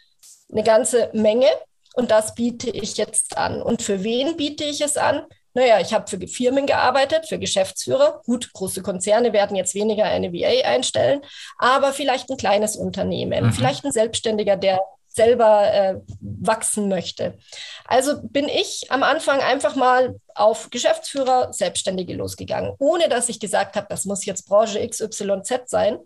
eine 0.53 0.63
ganze 0.63 1.11
Menge 1.13 1.49
und 1.95 2.11
das 2.11 2.35
biete 2.35 2.71
ich 2.71 2.97
jetzt 2.97 3.39
an. 3.39 3.63
Und 3.63 3.83
für 3.83 4.03
wen 4.03 4.37
biete 4.37 4.65
ich 4.65 4.81
es 4.81 4.97
an? 4.97 5.23
Naja, 5.55 5.81
ich 5.81 5.95
habe 5.95 6.09
für 6.09 6.19
Firmen 6.27 6.67
gearbeitet, 6.67 7.27
für 7.27 7.39
Geschäftsführer. 7.39 8.23
Gut, 8.27 8.53
große 8.53 8.83
Konzerne 8.83 9.33
werden 9.33 9.57
jetzt 9.57 9.75
weniger 9.75 10.05
eine 10.05 10.33
VA 10.33 10.69
einstellen, 10.69 11.23
aber 11.59 11.93
vielleicht 11.93 12.29
ein 12.29 12.37
kleines 12.37 12.77
Unternehmen, 12.77 13.47
mhm. 13.47 13.53
vielleicht 13.53 13.85
ein 13.85 13.93
Selbstständiger, 13.93 14.57
der 14.57 14.81
selber 15.15 15.73
äh, 15.73 15.95
wachsen 16.21 16.89
möchte. 16.89 17.39
Also 17.87 18.21
bin 18.23 18.49
ich 18.49 18.87
am 18.91 19.03
Anfang 19.03 19.41
einfach 19.41 19.77
mal 19.77 20.19
auf 20.35 20.71
Geschäftsführer, 20.71 21.53
Selbstständige 21.53 22.15
losgegangen, 22.15 22.75
ohne 22.79 23.09
dass 23.09 23.29
ich 23.29 23.39
gesagt 23.39 23.77
habe, 23.77 23.87
das 23.89 24.05
muss 24.05 24.25
jetzt 24.25 24.49
Branche 24.49 24.87
XYZ 24.87 25.63
sein, 25.67 25.99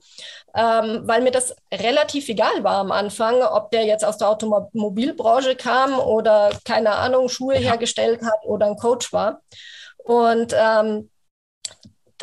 ähm, 0.55 1.03
weil 1.05 1.23
mir 1.23 1.31
das 1.31 1.57
relativ 1.73 2.29
egal 2.29 2.63
war 2.63 2.77
am 2.77 2.93
Anfang, 2.93 3.41
ob 3.43 3.71
der 3.71 3.87
jetzt 3.87 4.05
aus 4.05 4.19
der 4.19 4.29
Automobilbranche 4.29 5.57
kam 5.57 5.99
oder 5.99 6.51
keine 6.65 6.93
Ahnung, 6.97 7.31
Schuhe 7.31 7.55
ja. 7.55 7.71
hergestellt 7.71 8.21
hat 8.23 8.45
oder 8.45 8.67
ein 8.67 8.77
Coach 8.77 9.13
war. 9.13 9.41
Und 10.05 10.55
ähm, 10.55 11.11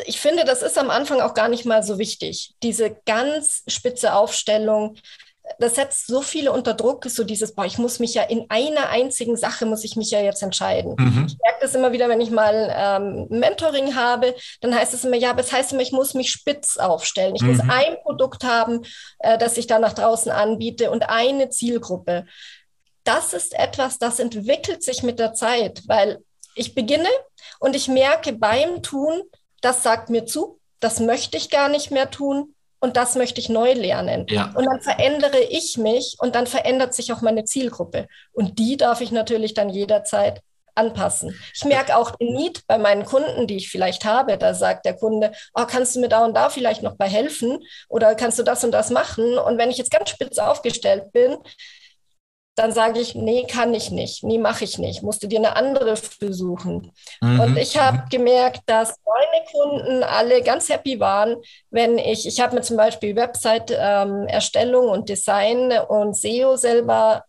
ich 0.04 0.20
finde, 0.20 0.44
das 0.44 0.62
ist 0.62 0.78
am 0.78 0.90
Anfang 0.90 1.20
auch 1.20 1.34
gar 1.34 1.48
nicht 1.48 1.64
mal 1.64 1.82
so 1.82 1.98
wichtig. 1.98 2.54
Diese 2.62 2.96
ganz 3.06 3.62
spitze 3.66 4.14
Aufstellung, 4.14 4.98
das 5.58 5.76
setzt 5.76 6.06
so 6.06 6.22
viele 6.22 6.52
unter 6.52 6.74
Druck, 6.74 7.04
so 7.06 7.24
dieses, 7.24 7.54
boah, 7.54 7.64
ich 7.64 7.78
muss 7.78 7.98
mich 7.98 8.14
ja 8.14 8.22
in 8.22 8.46
einer 8.48 8.88
einzigen 8.88 9.36
Sache, 9.36 9.66
muss 9.66 9.84
ich 9.84 9.96
mich 9.96 10.10
ja 10.10 10.20
jetzt 10.20 10.42
entscheiden. 10.42 10.94
Mhm. 10.98 11.26
Ich 11.28 11.38
merke 11.38 11.58
das 11.60 11.74
immer 11.74 11.92
wieder, 11.92 12.08
wenn 12.08 12.20
ich 12.20 12.30
mal 12.30 12.72
ähm, 12.76 13.26
Mentoring 13.30 13.94
habe, 13.94 14.34
dann 14.60 14.74
heißt 14.74 14.92
es 14.92 15.04
immer, 15.04 15.16
ja, 15.16 15.30
aber 15.30 15.40
es 15.40 15.52
heißt 15.52 15.72
immer, 15.72 15.82
ich 15.82 15.92
muss 15.92 16.14
mich 16.14 16.30
spitz 16.30 16.76
aufstellen. 16.76 17.34
Ich 17.36 17.42
mhm. 17.42 17.48
muss 17.48 17.60
ein 17.60 17.96
Produkt 18.02 18.44
haben, 18.44 18.82
äh, 19.18 19.38
das 19.38 19.56
ich 19.56 19.66
da 19.66 19.78
nach 19.78 19.92
draußen 19.92 20.30
anbiete 20.30 20.90
und 20.90 21.08
eine 21.08 21.48
Zielgruppe. 21.48 22.26
Das 23.04 23.32
ist 23.32 23.54
etwas, 23.58 23.98
das 23.98 24.18
entwickelt 24.18 24.82
sich 24.82 25.02
mit 25.02 25.18
der 25.18 25.32
Zeit, 25.32 25.82
weil 25.86 26.18
ich 26.54 26.74
beginne 26.74 27.08
und 27.60 27.76
ich 27.76 27.88
merke 27.88 28.32
beim 28.32 28.82
Tun, 28.82 29.22
das 29.60 29.82
sagt 29.82 30.10
mir 30.10 30.26
zu, 30.26 30.58
das 30.80 31.00
möchte 31.00 31.36
ich 31.36 31.50
gar 31.50 31.68
nicht 31.68 31.90
mehr 31.90 32.10
tun 32.10 32.55
und 32.80 32.96
das 32.96 33.14
möchte 33.14 33.40
ich 33.40 33.48
neu 33.48 33.72
lernen. 33.72 34.26
Ja. 34.28 34.52
Und 34.54 34.64
dann 34.64 34.80
verändere 34.80 35.40
ich 35.40 35.78
mich 35.78 36.16
und 36.18 36.34
dann 36.34 36.46
verändert 36.46 36.94
sich 36.94 37.12
auch 37.12 37.22
meine 37.22 37.44
Zielgruppe. 37.44 38.06
Und 38.32 38.58
die 38.58 38.76
darf 38.76 39.00
ich 39.00 39.10
natürlich 39.10 39.54
dann 39.54 39.70
jederzeit 39.70 40.40
anpassen. 40.76 41.34
Ich 41.54 41.64
merke 41.64 41.96
auch 41.96 42.12
den 42.16 42.34
Need 42.34 42.66
bei 42.66 42.78
meinen 42.78 43.04
Kunden, 43.04 43.46
die 43.46 43.56
ich 43.56 43.70
vielleicht 43.70 44.04
habe. 44.04 44.36
Da 44.36 44.54
sagt 44.54 44.84
der 44.84 44.94
Kunde, 44.94 45.32
oh, 45.54 45.64
kannst 45.66 45.96
du 45.96 46.00
mir 46.00 46.08
da 46.08 46.24
und 46.24 46.34
da 46.34 46.50
vielleicht 46.50 46.82
noch 46.82 46.96
bei 46.96 47.08
helfen 47.08 47.58
oder 47.88 48.14
kannst 48.14 48.38
du 48.38 48.42
das 48.42 48.62
und 48.62 48.72
das 48.72 48.90
machen? 48.90 49.38
Und 49.38 49.58
wenn 49.58 49.70
ich 49.70 49.78
jetzt 49.78 49.90
ganz 49.90 50.10
spitz 50.10 50.38
aufgestellt 50.38 51.12
bin, 51.12 51.36
dann 52.56 52.72
sage 52.72 53.00
ich, 53.00 53.14
nee, 53.14 53.44
kann 53.44 53.74
ich 53.74 53.90
nicht, 53.90 54.24
nee, 54.24 54.38
mache 54.38 54.64
ich 54.64 54.78
nicht, 54.78 55.02
musst 55.02 55.22
du 55.22 55.26
dir 55.26 55.38
eine 55.38 55.56
andere 55.56 55.94
besuchen. 56.18 56.90
Mhm. 57.20 57.40
Und 57.40 57.56
ich 57.58 57.76
habe 57.76 57.98
mhm. 57.98 58.08
gemerkt, 58.10 58.62
dass 58.64 58.98
meine 59.04 59.44
Kunden 59.52 60.02
alle 60.02 60.42
ganz 60.42 60.70
happy 60.70 60.98
waren, 60.98 61.36
wenn 61.70 61.98
ich, 61.98 62.26
ich 62.26 62.40
habe 62.40 62.56
mir 62.56 62.62
zum 62.62 62.78
Beispiel 62.78 63.14
Website-Erstellung 63.14 64.86
ähm, 64.86 64.90
und 64.90 65.08
Design 65.10 65.70
und 65.88 66.16
SEO 66.16 66.56
selber 66.56 67.24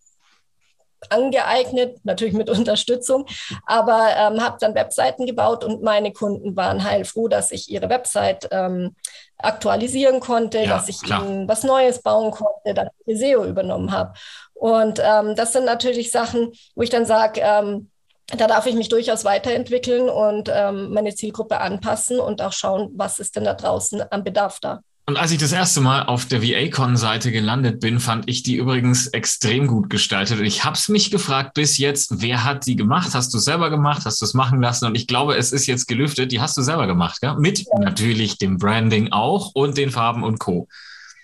angeeignet, 1.10 1.98
natürlich 2.04 2.34
mit 2.34 2.50
Unterstützung, 2.58 3.26
aber 3.66 4.08
ähm, 4.18 4.44
habe 4.44 4.58
dann 4.60 4.76
Webseiten 4.76 5.26
gebaut 5.26 5.64
und 5.64 5.84
meine 5.84 6.12
Kunden 6.12 6.56
waren 6.56 6.84
heilfroh, 6.84 7.28
dass 7.28 7.52
ich 7.52 7.70
ihre 7.70 7.90
Website 7.90 8.48
ähm, 8.52 8.96
aktualisieren 9.38 10.20
konnte, 10.20 10.60
ja, 10.60 10.68
dass 10.68 10.90
ich 10.90 11.02
klar. 11.02 11.26
ihnen 11.26 11.48
was 11.48 11.64
Neues 11.64 12.02
bauen 12.02 12.32
konnte, 12.32 12.74
dass 12.74 12.88
ich 13.06 13.20
SEO 13.20 13.46
übernommen 13.46 13.92
habe. 13.92 14.14
Und 14.54 15.00
ähm, 15.04 15.36
das 15.36 15.54
sind 15.54 15.66
natürlich 15.66 16.12
Sachen, 16.12 16.52
wo 16.76 16.82
ich 16.82 16.90
dann 16.90 17.06
sage, 17.06 17.42
ähm, 17.44 17.90
da 18.36 18.48
darf 18.48 18.66
ich 18.66 18.76
mich 18.76 18.90
durchaus 18.90 19.24
weiterentwickeln 19.24 20.10
und 20.10 20.52
ähm, 20.54 20.92
meine 20.92 21.16
Zielgruppe 21.16 21.62
anpassen 21.62 22.20
und 22.20 22.42
auch 22.42 22.52
schauen, 22.52 22.92
was 22.96 23.20
ist 23.20 23.36
denn 23.36 23.46
da 23.46 23.54
draußen 23.54 24.04
am 24.10 24.24
Bedarf 24.24 24.60
da. 24.60 24.82
Und 25.10 25.16
als 25.16 25.32
ich 25.32 25.38
das 25.38 25.54
erste 25.54 25.80
Mal 25.80 26.04
auf 26.04 26.26
der 26.26 26.44
VA-Con-Seite 26.44 27.32
gelandet 27.32 27.80
bin, 27.80 28.02
fand 28.02 28.28
ich 28.30 28.44
die 28.44 28.58
übrigens 28.58 29.08
extrem 29.08 29.66
gut 29.66 29.90
gestaltet. 29.90 30.38
Und 30.38 30.46
ich 30.46 30.66
habe 30.66 30.76
es 30.76 30.90
mich 30.90 31.12
gefragt 31.12 31.54
bis 31.54 31.78
jetzt, 31.78 32.22
wer 32.22 32.44
hat 32.44 32.66
die 32.66 32.76
gemacht? 32.76 33.12
Hast 33.14 33.34
du 33.34 33.38
selber 33.38 33.70
gemacht? 33.70 34.02
Hast 34.04 34.20
du 34.20 34.26
es 34.26 34.34
machen 34.34 34.62
lassen? 34.62 34.86
Und 34.86 34.96
ich 34.96 35.08
glaube, 35.08 35.38
es 35.38 35.54
ist 35.54 35.66
jetzt 35.66 35.88
gelüftet. 35.88 36.34
Die 36.34 36.42
hast 36.42 36.58
du 36.58 36.62
selber 36.62 36.88
gemacht, 36.88 37.22
gell? 37.22 37.36
Mit 37.38 37.60
ja. 37.60 37.80
natürlich 37.80 38.38
dem 38.38 38.58
Branding 38.58 39.14
auch 39.14 39.52
und 39.54 39.78
den 39.78 39.92
Farben 39.92 40.26
und 40.26 40.40
Co. 40.40 40.68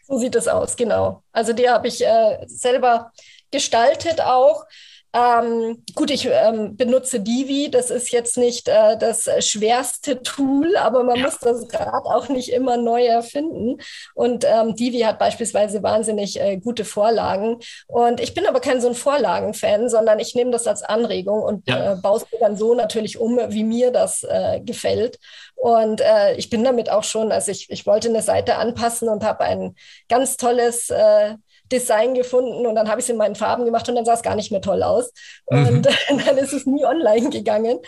So 0.07 0.17
sieht 0.17 0.35
es 0.35 0.47
aus, 0.47 0.77
genau. 0.77 1.21
Also 1.33 1.51
die 1.51 1.67
habe 1.67 1.89
ich 1.89 2.05
äh, 2.05 2.37
selber 2.47 3.11
gestaltet 3.51 4.21
auch. 4.21 4.63
Ähm, 5.15 5.83
gut, 5.93 6.09
ich 6.09 6.27
ähm, 6.29 6.75
benutze 6.75 7.19
Divi. 7.19 7.69
Das 7.69 7.91
ist 7.91 8.11
jetzt 8.11 8.35
nicht 8.35 8.67
äh, 8.67 8.97
das 8.97 9.29
schwerste 9.39 10.23
Tool, 10.23 10.75
aber 10.75 11.03
man 11.03 11.17
ja. 11.17 11.25
muss 11.25 11.37
das 11.37 11.67
gerade 11.67 12.05
auch 12.05 12.29
nicht 12.29 12.51
immer 12.51 12.77
neu 12.77 13.05
erfinden. 13.05 13.77
Und 14.15 14.43
ähm, 14.43 14.75
Divi 14.75 15.01
hat 15.01 15.19
beispielsweise 15.19 15.83
wahnsinnig 15.83 16.39
äh, 16.41 16.57
gute 16.57 16.83
Vorlagen. 16.83 17.59
Und 17.87 18.19
ich 18.21 18.33
bin 18.33 18.47
aber 18.47 18.59
kein 18.59 18.81
so 18.81 18.87
ein 18.87 18.95
Vorlagen-Fan, 18.95 19.87
sondern 19.87 20.17
ich 20.17 20.33
nehme 20.33 20.49
das 20.49 20.65
als 20.65 20.81
Anregung 20.81 21.43
und 21.43 21.69
ja. 21.69 21.93
äh, 21.93 21.95
baue 21.97 22.17
es 22.17 22.25
dann 22.39 22.57
so 22.57 22.73
natürlich 22.73 23.19
um, 23.19 23.39
wie 23.49 23.63
mir 23.63 23.91
das 23.91 24.23
äh, 24.23 24.61
gefällt. 24.61 25.19
Und 25.55 26.01
äh, 26.01 26.35
ich 26.35 26.49
bin 26.49 26.63
damit 26.63 26.89
auch 26.89 27.03
schon, 27.03 27.31
also 27.31 27.51
ich, 27.51 27.69
ich 27.69 27.85
wollte 27.85 28.09
eine 28.09 28.21
Seite 28.21 28.55
anpassen 28.55 29.07
und 29.07 29.23
habe 29.23 29.45
ein 29.45 29.75
ganz 30.09 30.37
tolles 30.37 30.89
äh, 30.89 31.35
Design 31.71 32.13
gefunden 32.13 32.65
und 32.65 32.75
dann 32.75 32.89
habe 32.89 32.99
ich 32.99 33.05
es 33.05 33.09
in 33.09 33.17
meinen 33.17 33.35
Farben 33.35 33.65
gemacht 33.65 33.87
und 33.89 33.95
dann 33.95 34.05
sah 34.05 34.13
es 34.13 34.21
gar 34.21 34.35
nicht 34.35 34.51
mehr 34.51 34.61
toll 34.61 34.83
aus. 34.83 35.11
Und 35.45 35.71
mhm. 35.71 35.81
dann 36.25 36.37
ist 36.37 36.53
es 36.53 36.65
nie 36.65 36.85
online 36.85 37.29
gegangen. 37.29 37.79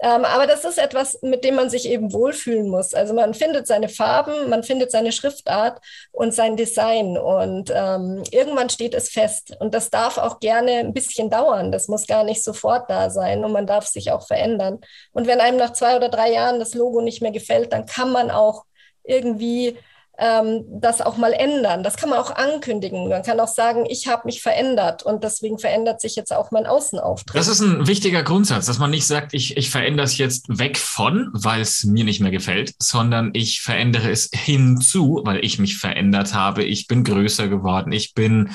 Ähm, 0.00 0.24
aber 0.24 0.46
das 0.46 0.64
ist 0.64 0.78
etwas, 0.78 1.18
mit 1.22 1.42
dem 1.42 1.56
man 1.56 1.70
sich 1.70 1.88
eben 1.88 2.12
wohlfühlen 2.12 2.68
muss. 2.68 2.94
Also 2.94 3.14
man 3.14 3.34
findet 3.34 3.66
seine 3.66 3.88
Farben, 3.88 4.48
man 4.48 4.62
findet 4.62 4.92
seine 4.92 5.10
Schriftart 5.10 5.80
und 6.12 6.32
sein 6.32 6.56
Design 6.56 7.18
und 7.18 7.72
ähm, 7.74 8.22
irgendwann 8.30 8.70
steht 8.70 8.94
es 8.94 9.08
fest. 9.08 9.56
Und 9.58 9.74
das 9.74 9.90
darf 9.90 10.16
auch 10.18 10.38
gerne 10.38 10.72
ein 10.78 10.94
bisschen 10.94 11.30
dauern. 11.30 11.72
Das 11.72 11.88
muss 11.88 12.06
gar 12.06 12.22
nicht 12.22 12.44
sofort 12.44 12.88
da 12.88 13.10
sein 13.10 13.44
und 13.44 13.50
man 13.50 13.66
darf 13.66 13.86
sich 13.86 14.12
auch 14.12 14.24
verändern. 14.24 14.78
Und 15.12 15.26
wenn 15.26 15.40
einem 15.40 15.58
nach 15.58 15.72
zwei 15.72 15.96
oder 15.96 16.08
drei 16.08 16.32
Jahren 16.32 16.60
das 16.60 16.74
Logo 16.74 17.00
nicht 17.00 17.20
mehr 17.20 17.32
gefällt, 17.32 17.72
dann 17.72 17.86
kann 17.86 18.12
man 18.12 18.30
auch 18.30 18.64
irgendwie 19.02 19.76
ähm, 20.18 20.64
das 20.68 21.00
auch 21.00 21.16
mal 21.16 21.32
ändern. 21.32 21.84
Das 21.84 21.96
kann 21.96 22.10
man 22.10 22.18
auch 22.18 22.34
ankündigen. 22.34 23.08
Man 23.08 23.22
kann 23.22 23.38
auch 23.38 23.48
sagen, 23.48 23.86
ich 23.88 24.08
habe 24.08 24.22
mich 24.24 24.42
verändert 24.42 25.04
und 25.04 25.22
deswegen 25.22 25.58
verändert 25.58 26.00
sich 26.00 26.16
jetzt 26.16 26.32
auch 26.32 26.50
mein 26.50 26.66
Außenauftritt. 26.66 27.38
Das 27.38 27.46
ist 27.46 27.60
ein 27.60 27.86
wichtiger 27.86 28.24
Grundsatz, 28.24 28.66
dass 28.66 28.80
man 28.80 28.90
nicht 28.90 29.06
sagt, 29.06 29.32
ich, 29.32 29.56
ich 29.56 29.70
verändere 29.70 30.04
es 30.04 30.18
jetzt 30.18 30.46
weg 30.48 30.76
von, 30.76 31.30
weil 31.32 31.60
es 31.60 31.84
mir 31.84 32.04
nicht 32.04 32.20
mehr 32.20 32.32
gefällt, 32.32 32.74
sondern 32.80 33.30
ich 33.32 33.60
verändere 33.60 34.10
es 34.10 34.28
hinzu, 34.34 35.20
weil 35.24 35.44
ich 35.44 35.60
mich 35.60 35.78
verändert 35.78 36.34
habe. 36.34 36.64
Ich 36.64 36.88
bin 36.88 37.04
größer 37.04 37.46
geworden. 37.46 37.92
Ich 37.92 38.14
bin 38.14 38.50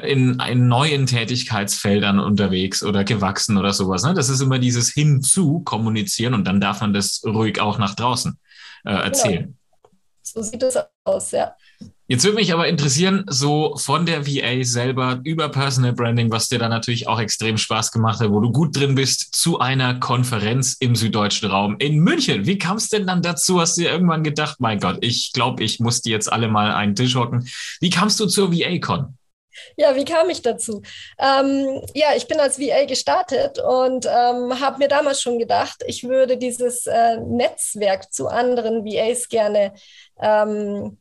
in, 0.00 0.38
in 0.48 0.68
neuen 0.68 1.06
Tätigkeitsfeldern 1.06 2.20
unterwegs 2.20 2.84
oder 2.84 3.02
gewachsen 3.02 3.56
oder 3.56 3.72
sowas. 3.72 4.04
Ne? 4.04 4.14
Das 4.14 4.28
ist 4.28 4.40
immer 4.40 4.60
dieses 4.60 4.90
hinzu 4.90 5.60
kommunizieren 5.64 6.34
und 6.34 6.46
dann 6.46 6.60
darf 6.60 6.80
man 6.80 6.92
das 6.92 7.22
ruhig 7.26 7.60
auch 7.60 7.78
nach 7.78 7.96
draußen 7.96 8.38
äh, 8.84 8.92
erzählen. 8.92 9.44
Genau. 9.46 9.57
So 10.32 10.42
sieht 10.42 10.62
es 10.62 10.78
aus, 11.04 11.30
ja. 11.32 11.54
Jetzt 12.10 12.24
würde 12.24 12.36
mich 12.36 12.54
aber 12.54 12.68
interessieren, 12.68 13.26
so 13.28 13.76
von 13.76 14.06
der 14.06 14.26
VA 14.26 14.64
selber 14.64 15.20
über 15.24 15.50
Personal 15.50 15.92
Branding, 15.92 16.30
was 16.30 16.48
dir 16.48 16.58
da 16.58 16.70
natürlich 16.70 17.06
auch 17.06 17.20
extrem 17.20 17.58
Spaß 17.58 17.92
gemacht 17.92 18.20
hat, 18.20 18.30
wo 18.30 18.40
du 18.40 18.50
gut 18.50 18.74
drin 18.74 18.94
bist, 18.94 19.34
zu 19.34 19.58
einer 19.58 20.00
Konferenz 20.00 20.76
im 20.80 20.96
süddeutschen 20.96 21.50
Raum 21.50 21.76
in 21.78 21.98
München. 21.98 22.46
Wie 22.46 22.56
kam 22.56 22.78
es 22.78 22.88
denn 22.88 23.06
dann 23.06 23.20
dazu? 23.20 23.60
Hast 23.60 23.76
du 23.76 23.82
dir 23.82 23.90
irgendwann 23.90 24.24
gedacht, 24.24 24.56
mein 24.58 24.80
Gott, 24.80 24.96
ich 25.02 25.32
glaube, 25.34 25.62
ich 25.62 25.80
muss 25.80 26.00
die 26.00 26.10
jetzt 26.10 26.32
alle 26.32 26.48
mal 26.48 26.72
einen 26.72 26.94
Tisch 26.94 27.14
hocken. 27.14 27.46
Wie 27.80 27.90
kamst 27.90 28.18
du 28.20 28.26
zur 28.26 28.54
VA-Con? 28.54 29.18
Ja, 29.76 29.94
wie 29.96 30.04
kam 30.04 30.30
ich 30.30 30.42
dazu? 30.42 30.82
Ähm, 31.18 31.82
ja, 31.94 32.08
ich 32.16 32.28
bin 32.28 32.40
als 32.40 32.58
VA 32.58 32.84
gestartet 32.86 33.58
und 33.58 34.06
ähm, 34.06 34.60
habe 34.60 34.78
mir 34.78 34.88
damals 34.88 35.20
schon 35.22 35.38
gedacht, 35.38 35.82
ich 35.86 36.04
würde 36.04 36.36
dieses 36.36 36.86
äh, 36.86 37.18
Netzwerk 37.18 38.12
zu 38.12 38.28
anderen 38.28 38.84
VAs 38.84 39.28
gerne 39.28 39.72
ähm, 40.20 40.98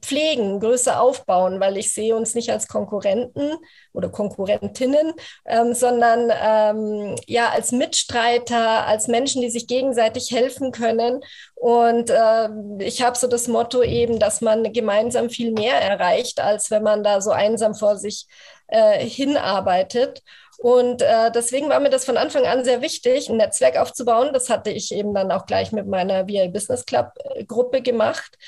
pflegen, 0.00 0.60
größer 0.60 1.00
aufbauen, 1.00 1.60
weil 1.60 1.76
ich 1.76 1.92
sehe 1.92 2.16
uns 2.16 2.34
nicht 2.34 2.50
als 2.50 2.68
Konkurrenten 2.68 3.56
oder 3.92 4.08
Konkurrentinnen, 4.08 5.12
ähm, 5.46 5.74
sondern 5.74 6.30
ähm, 6.32 7.16
ja 7.26 7.50
als 7.50 7.72
Mitstreiter, 7.72 8.86
als 8.86 9.08
Menschen, 9.08 9.42
die 9.42 9.50
sich 9.50 9.66
gegenseitig 9.66 10.30
helfen 10.30 10.72
können. 10.72 11.20
Und 11.54 12.10
äh, 12.10 12.48
ich 12.78 13.02
habe 13.02 13.16
so 13.16 13.26
das 13.26 13.48
Motto 13.48 13.82
eben, 13.82 14.18
dass 14.18 14.40
man 14.40 14.72
gemeinsam 14.72 15.30
viel 15.30 15.52
mehr 15.52 15.80
erreicht, 15.80 16.40
als 16.40 16.70
wenn 16.70 16.82
man 16.82 17.04
da 17.04 17.20
so 17.20 17.30
einsam 17.30 17.74
vor 17.74 17.96
sich 17.96 18.26
äh, 18.68 19.04
hinarbeitet. 19.04 20.22
Und 20.62 21.02
äh, 21.02 21.32
deswegen 21.32 21.68
war 21.68 21.80
mir 21.80 21.90
das 21.90 22.04
von 22.04 22.16
Anfang 22.16 22.46
an 22.46 22.64
sehr 22.64 22.82
wichtig, 22.82 23.28
ein 23.28 23.36
Netzwerk 23.36 23.76
aufzubauen. 23.76 24.30
Das 24.32 24.48
hatte 24.48 24.70
ich 24.70 24.92
eben 24.92 25.12
dann 25.12 25.32
auch 25.32 25.46
gleich 25.46 25.72
mit 25.72 25.88
meiner 25.88 26.28
VA 26.28 26.46
Business 26.46 26.86
Club 26.86 27.12
äh, 27.34 27.44
Gruppe 27.44 27.82
gemacht. 27.82 28.38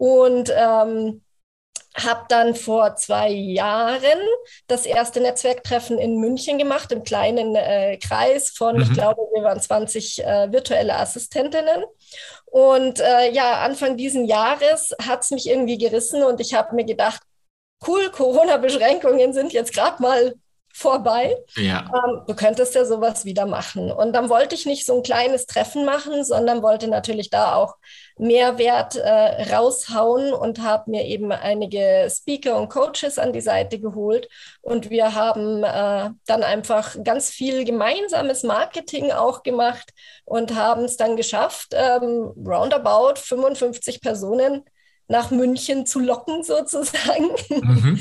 Und 0.00 0.50
ähm, 0.56 1.20
habe 1.94 2.24
dann 2.30 2.54
vor 2.54 2.96
zwei 2.96 3.28
Jahren 3.28 4.18
das 4.66 4.86
erste 4.86 5.20
Netzwerktreffen 5.20 5.98
in 5.98 6.18
München 6.18 6.56
gemacht, 6.56 6.90
im 6.90 7.04
kleinen 7.04 7.54
äh, 7.54 7.98
Kreis 7.98 8.48
von, 8.50 8.76
mhm. 8.76 8.82
ich 8.82 8.92
glaube, 8.94 9.20
wir 9.34 9.42
waren 9.42 9.60
20 9.60 10.24
äh, 10.24 10.50
virtuelle 10.50 10.96
Assistentinnen. 10.96 11.84
Und 12.46 13.00
äh, 13.00 13.30
ja, 13.32 13.60
Anfang 13.60 13.98
diesen 13.98 14.24
Jahres 14.24 14.94
hat 15.02 15.22
es 15.22 15.32
mich 15.32 15.46
irgendwie 15.46 15.76
gerissen 15.76 16.22
und 16.22 16.40
ich 16.40 16.54
habe 16.54 16.74
mir 16.74 16.84
gedacht, 16.84 17.20
cool, 17.86 18.10
Corona-Beschränkungen 18.10 19.34
sind 19.34 19.52
jetzt 19.52 19.74
gerade 19.74 20.00
mal 20.00 20.34
vorbei. 20.72 21.36
Ja. 21.56 21.90
Ähm, 21.92 22.22
du 22.26 22.34
könntest 22.34 22.74
ja 22.74 22.84
sowas 22.84 23.24
wieder 23.24 23.46
machen. 23.46 23.90
Und 23.90 24.12
dann 24.12 24.28
wollte 24.28 24.54
ich 24.54 24.66
nicht 24.66 24.86
so 24.86 24.96
ein 24.96 25.02
kleines 25.02 25.46
Treffen 25.46 25.84
machen, 25.84 26.24
sondern 26.24 26.62
wollte 26.62 26.88
natürlich 26.88 27.30
da 27.30 27.54
auch 27.54 27.76
Mehrwert 28.16 28.96
äh, 28.96 29.54
raushauen 29.54 30.32
und 30.32 30.62
habe 30.62 30.90
mir 30.90 31.04
eben 31.04 31.32
einige 31.32 32.08
Speaker 32.10 32.58
und 32.58 32.68
Coaches 32.68 33.18
an 33.18 33.32
die 33.32 33.40
Seite 33.40 33.80
geholt. 33.80 34.28
Und 34.60 34.90
wir 34.90 35.14
haben 35.14 35.64
äh, 35.64 36.10
dann 36.26 36.42
einfach 36.42 36.96
ganz 37.02 37.30
viel 37.30 37.64
gemeinsames 37.64 38.42
Marketing 38.42 39.10
auch 39.10 39.42
gemacht 39.42 39.90
und 40.24 40.54
haben 40.54 40.84
es 40.84 40.96
dann 40.96 41.16
geschafft, 41.16 41.68
ähm, 41.72 42.32
roundabout 42.46 43.16
55 43.16 44.00
Personen 44.00 44.64
nach 45.08 45.30
München 45.30 45.86
zu 45.86 45.98
locken 45.98 46.42
sozusagen. 46.44 47.30
Mhm 47.48 48.00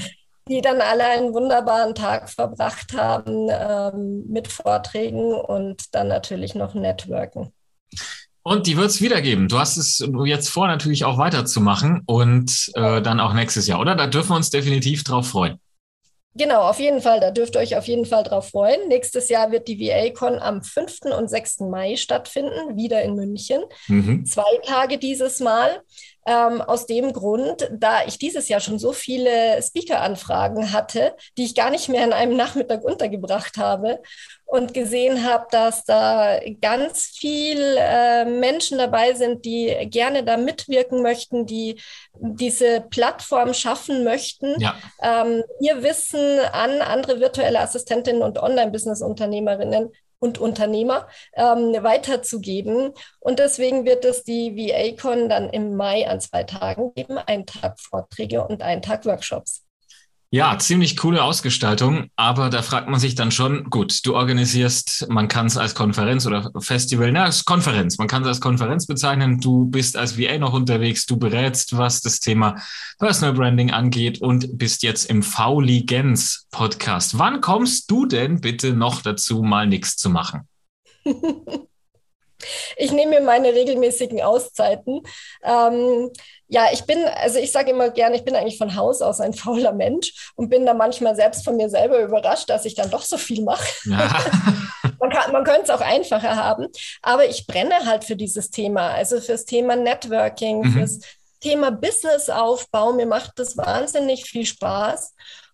die 0.50 0.62
dann 0.62 0.82
alle 0.82 1.06
einen 1.06 1.34
wunderbaren 1.34 1.96
Tag 1.96 2.30
verbracht 2.30 2.94
haben 2.94 3.48
ähm, 3.50 4.26
mit 4.28 4.48
Vorträgen 4.48 5.34
und 5.34 5.94
dann 5.94 6.08
natürlich 6.08 6.56
noch 6.56 6.74
Networken. 6.74 7.54
Und 8.42 8.68
die 8.68 8.78
wird 8.78 8.88
es 8.88 9.02
wiedergeben. 9.02 9.48
Du 9.48 9.60
hast 9.60 9.78
es 9.78 10.04
jetzt 10.26 10.50
vor, 10.50 10.68
natürlich 10.68 11.06
auch 11.06 11.18
weiterzumachen 11.18 12.02
und 12.06 12.72
äh, 12.74 13.02
dann 13.02 13.20
auch 13.20 13.34
nächstes 13.34 13.68
Jahr, 13.68 13.80
oder? 13.80 13.96
Da 13.96 14.08
dürfen 14.08 14.30
wir 14.30 14.38
uns 14.38 14.50
definitiv 14.50 15.04
drauf 15.04 15.28
freuen. 15.28 15.60
Genau, 16.36 16.62
auf 16.62 16.80
jeden 16.80 17.02
Fall. 17.02 17.20
Da 17.20 17.32
dürft 17.32 17.56
ihr 17.56 17.60
euch 17.60 17.76
auf 17.76 17.88
jeden 17.88 18.06
Fall 18.06 18.24
drauf 18.24 18.50
freuen. 18.50 18.88
Nächstes 18.88 19.30
Jahr 19.30 19.52
wird 19.52 19.68
die 19.68 19.80
VA-Con 19.80 20.40
am 20.40 20.64
5. 20.64 21.00
und 21.18 21.30
6. 21.30 21.62
Mai 21.62 21.96
stattfinden, 21.96 22.78
wieder 22.78 23.02
in 23.02 23.16
München. 23.16 23.62
Mhm. 23.88 24.26
Zwei 24.26 24.58
Tage 24.66 25.00
dieses 25.00 25.40
Mal. 25.40 25.82
Ähm, 26.26 26.62
aus 26.62 26.86
dem 26.86 27.14
Grund, 27.14 27.70
da 27.72 28.04
ich 28.06 28.20
dieses 28.20 28.50
Jahr 28.50 28.60
schon 28.60 28.78
so 28.78 28.92
viele 28.92 29.62
Speaker-Anfragen 29.62 30.74
hatte, 30.74 31.16
die 31.38 31.46
ich 31.46 31.56
gar 31.56 31.70
nicht 31.70 31.90
mehr 31.90 32.04
in 32.04 32.14
einem 32.14 32.36
Nachmittag 32.36 32.84
untergebracht 32.84 33.58
habe 33.58 34.02
und 34.46 34.74
gesehen 34.74 35.24
habe, 35.24 35.46
dass 35.52 35.86
da 35.86 36.40
ganz 36.60 37.06
viel 37.06 37.60
äh, 37.78 38.26
Menschen 38.26 38.78
dabei 38.78 39.14
sind, 39.14 39.46
die 39.46 39.76
gerne 39.90 40.24
da 40.24 40.38
mitwirken 40.38 41.02
möchten, 41.02 41.46
die 41.46 41.80
diese 42.14 42.82
Plattform 42.82 43.54
schaffen 43.54 44.04
möchten, 44.04 44.60
ja. 44.60 44.76
ähm, 45.02 45.44
ihr 45.62 45.84
Wissen 45.84 46.40
an 46.52 46.82
andere 46.82 47.20
virtuelle 47.20 47.60
Assistentinnen 47.60 48.24
und 48.24 48.40
Online-Business-Unternehmerinnen 48.40 49.92
und 50.20 50.38
Unternehmer 50.38 51.08
ähm, 51.34 51.76
weiterzugeben. 51.82 52.94
Und 53.20 53.40
deswegen 53.40 53.86
wird 53.86 54.06
es 54.06 54.24
die 54.24 54.56
VA-Con 54.56 55.30
dann 55.30 55.50
im 55.50 55.76
Mai 55.76 56.08
an 56.08 56.22
zwei 56.22 56.44
Tagen 56.44 56.94
geben, 56.94 57.18
einen 57.18 57.46
Tag 57.46 57.80
Vorträge 57.80 58.46
und 58.46 58.62
einen 58.62 58.82
Tag 58.82 59.06
Workshops. 59.06 59.66
Ja, 60.32 60.60
ziemlich 60.60 60.96
coole 60.96 61.24
Ausgestaltung, 61.24 62.12
aber 62.16 62.52
da 62.52 62.62
fragt 62.62 62.88
man 62.88 63.00
sich 63.00 63.16
dann 63.16 63.32
schon, 63.32 63.64
gut, 63.72 64.06
du 64.06 64.16
organisierst, 64.16 65.08
man 65.10 65.28
kann 65.28 65.48
es 65.48 65.58
als 65.58 65.74
Konferenz 65.74 66.28
oder 66.28 66.52
Festival, 66.60 67.12
na, 67.12 67.24
als 67.24 67.46
Konferenz, 67.46 67.98
man 67.98 68.08
kann 68.08 68.22
es 68.22 68.28
als 68.28 68.40
Konferenz 68.40 68.86
bezeichnen, 68.86 69.40
du 69.40 69.66
bist 69.66 69.98
als 69.98 70.20
VA 70.20 70.38
noch 70.38 70.54
unterwegs, 70.54 71.08
du 71.08 71.18
berätst, 71.18 71.76
was 71.76 72.02
das 72.02 72.20
Thema 72.20 72.62
Personal 73.00 73.34
Branding 73.34 73.72
angeht 73.72 74.22
und 74.22 74.56
bist 74.60 74.84
jetzt 74.84 75.10
im 75.10 75.24
V-Ligens 75.24 76.46
Podcast. 76.52 77.18
Wann 77.18 77.42
kommst 77.42 77.90
du 77.90 78.06
denn 78.06 78.40
bitte 78.40 78.74
noch 78.74 79.02
dazu, 79.02 79.42
mal 79.42 79.66
nichts 79.66 79.98
zu 79.98 80.12
machen? 80.12 80.48
Ich 82.78 82.94
nehme 82.94 83.20
mir 83.20 83.22
meine 83.22 83.54
regelmäßigen 83.54 84.22
Auszeiten. 84.22 85.02
Ähm, 85.44 86.10
ja, 86.52 86.68
ich 86.74 86.84
bin, 86.86 87.06
also 87.06 87.38
ich 87.38 87.52
sage 87.52 87.70
immer 87.70 87.92
gerne, 87.92 88.16
ich 88.16 88.26
bin 88.26 88.36
eigentlich 88.36 88.58
von 88.58 88.76
Haus 88.76 89.02
aus 89.02 89.22
ein 89.22 89.34
fauler 89.36 89.72
Mensch 89.72 90.32
und 90.36 90.50
bin 90.50 90.66
da 90.66 90.74
manchmal 90.74 91.16
selbst 91.16 91.46
von 91.46 91.56
mir 91.56 91.70
selber 91.70 92.00
überrascht, 92.00 92.50
dass 92.50 92.66
ich 92.66 92.76
dann 92.76 92.90
doch 92.90 93.04
so 93.04 93.18
viel 93.18 93.44
mache. 93.44 93.68
Ja. 93.86 94.10
man, 95.00 95.10
kann, 95.12 95.32
man 95.32 95.44
könnte 95.44 95.64
es 95.64 95.70
auch 95.70 95.82
einfacher 95.82 96.36
haben, 96.36 96.68
aber 97.02 97.30
ich 97.30 97.46
brenne 97.46 97.86
halt 97.86 98.04
für 98.04 98.16
dieses 98.16 98.50
Thema, 98.50 98.90
also 98.90 99.22
fürs 99.22 99.46
Thema 99.46 99.76
Networking, 99.76 100.62
mhm. 100.62 100.72
fürs 100.72 101.00
Thema 101.40 101.72
Businessaufbau, 101.72 102.94
mir 102.94 103.06
macht 103.06 103.38
das 103.38 103.56
wahnsinnig 103.56 104.26
viel 104.26 104.46
Spaß. 104.46 105.14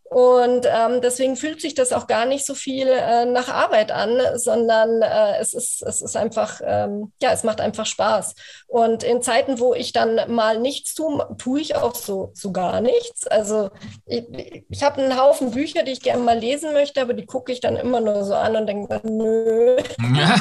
Und 0.09 0.67
ähm, 0.67 1.01
deswegen 1.01 1.35
fühlt 1.35 1.59
sich 1.61 1.73
das 1.73 1.91
auch 1.91 2.05
gar 2.05 2.25
nicht 2.25 2.45
so 2.45 2.53
viel 2.53 2.87
äh, 2.87 3.25
nach 3.25 3.49
Arbeit 3.49 3.91
an, 3.91 4.19
sondern 4.35 5.01
äh, 5.01 5.39
es, 5.39 5.53
ist, 5.53 5.81
es 5.81 6.01
ist 6.01 6.15
einfach, 6.15 6.61
ähm, 6.63 7.11
ja, 7.21 7.31
es 7.31 7.43
macht 7.43 7.59
einfach 7.59 7.87
Spaß. 7.87 8.35
Und 8.67 9.03
in 9.03 9.23
Zeiten, 9.23 9.59
wo 9.59 9.73
ich 9.73 9.93
dann 9.93 10.31
mal 10.31 10.59
nichts 10.59 10.93
tue, 10.93 11.27
tue 11.39 11.59
ich 11.59 11.75
auch 11.75 11.95
so, 11.95 12.31
so 12.35 12.51
gar 12.51 12.81
nichts. 12.81 13.25
Also 13.25 13.71
ich, 14.05 14.25
ich 14.69 14.83
habe 14.83 15.01
einen 15.01 15.19
Haufen 15.19 15.51
Bücher, 15.51 15.81
die 15.83 15.93
ich 15.93 16.01
gerne 16.01 16.21
mal 16.21 16.37
lesen 16.37 16.73
möchte, 16.73 17.01
aber 17.01 17.13
die 17.13 17.25
gucke 17.25 17.51
ich 17.51 17.59
dann 17.59 17.75
immer 17.75 17.99
nur 17.99 18.23
so 18.23 18.35
an 18.35 18.55
und 18.55 18.67
denke, 18.67 19.01
nö, 19.03 19.77
ja. 20.15 20.35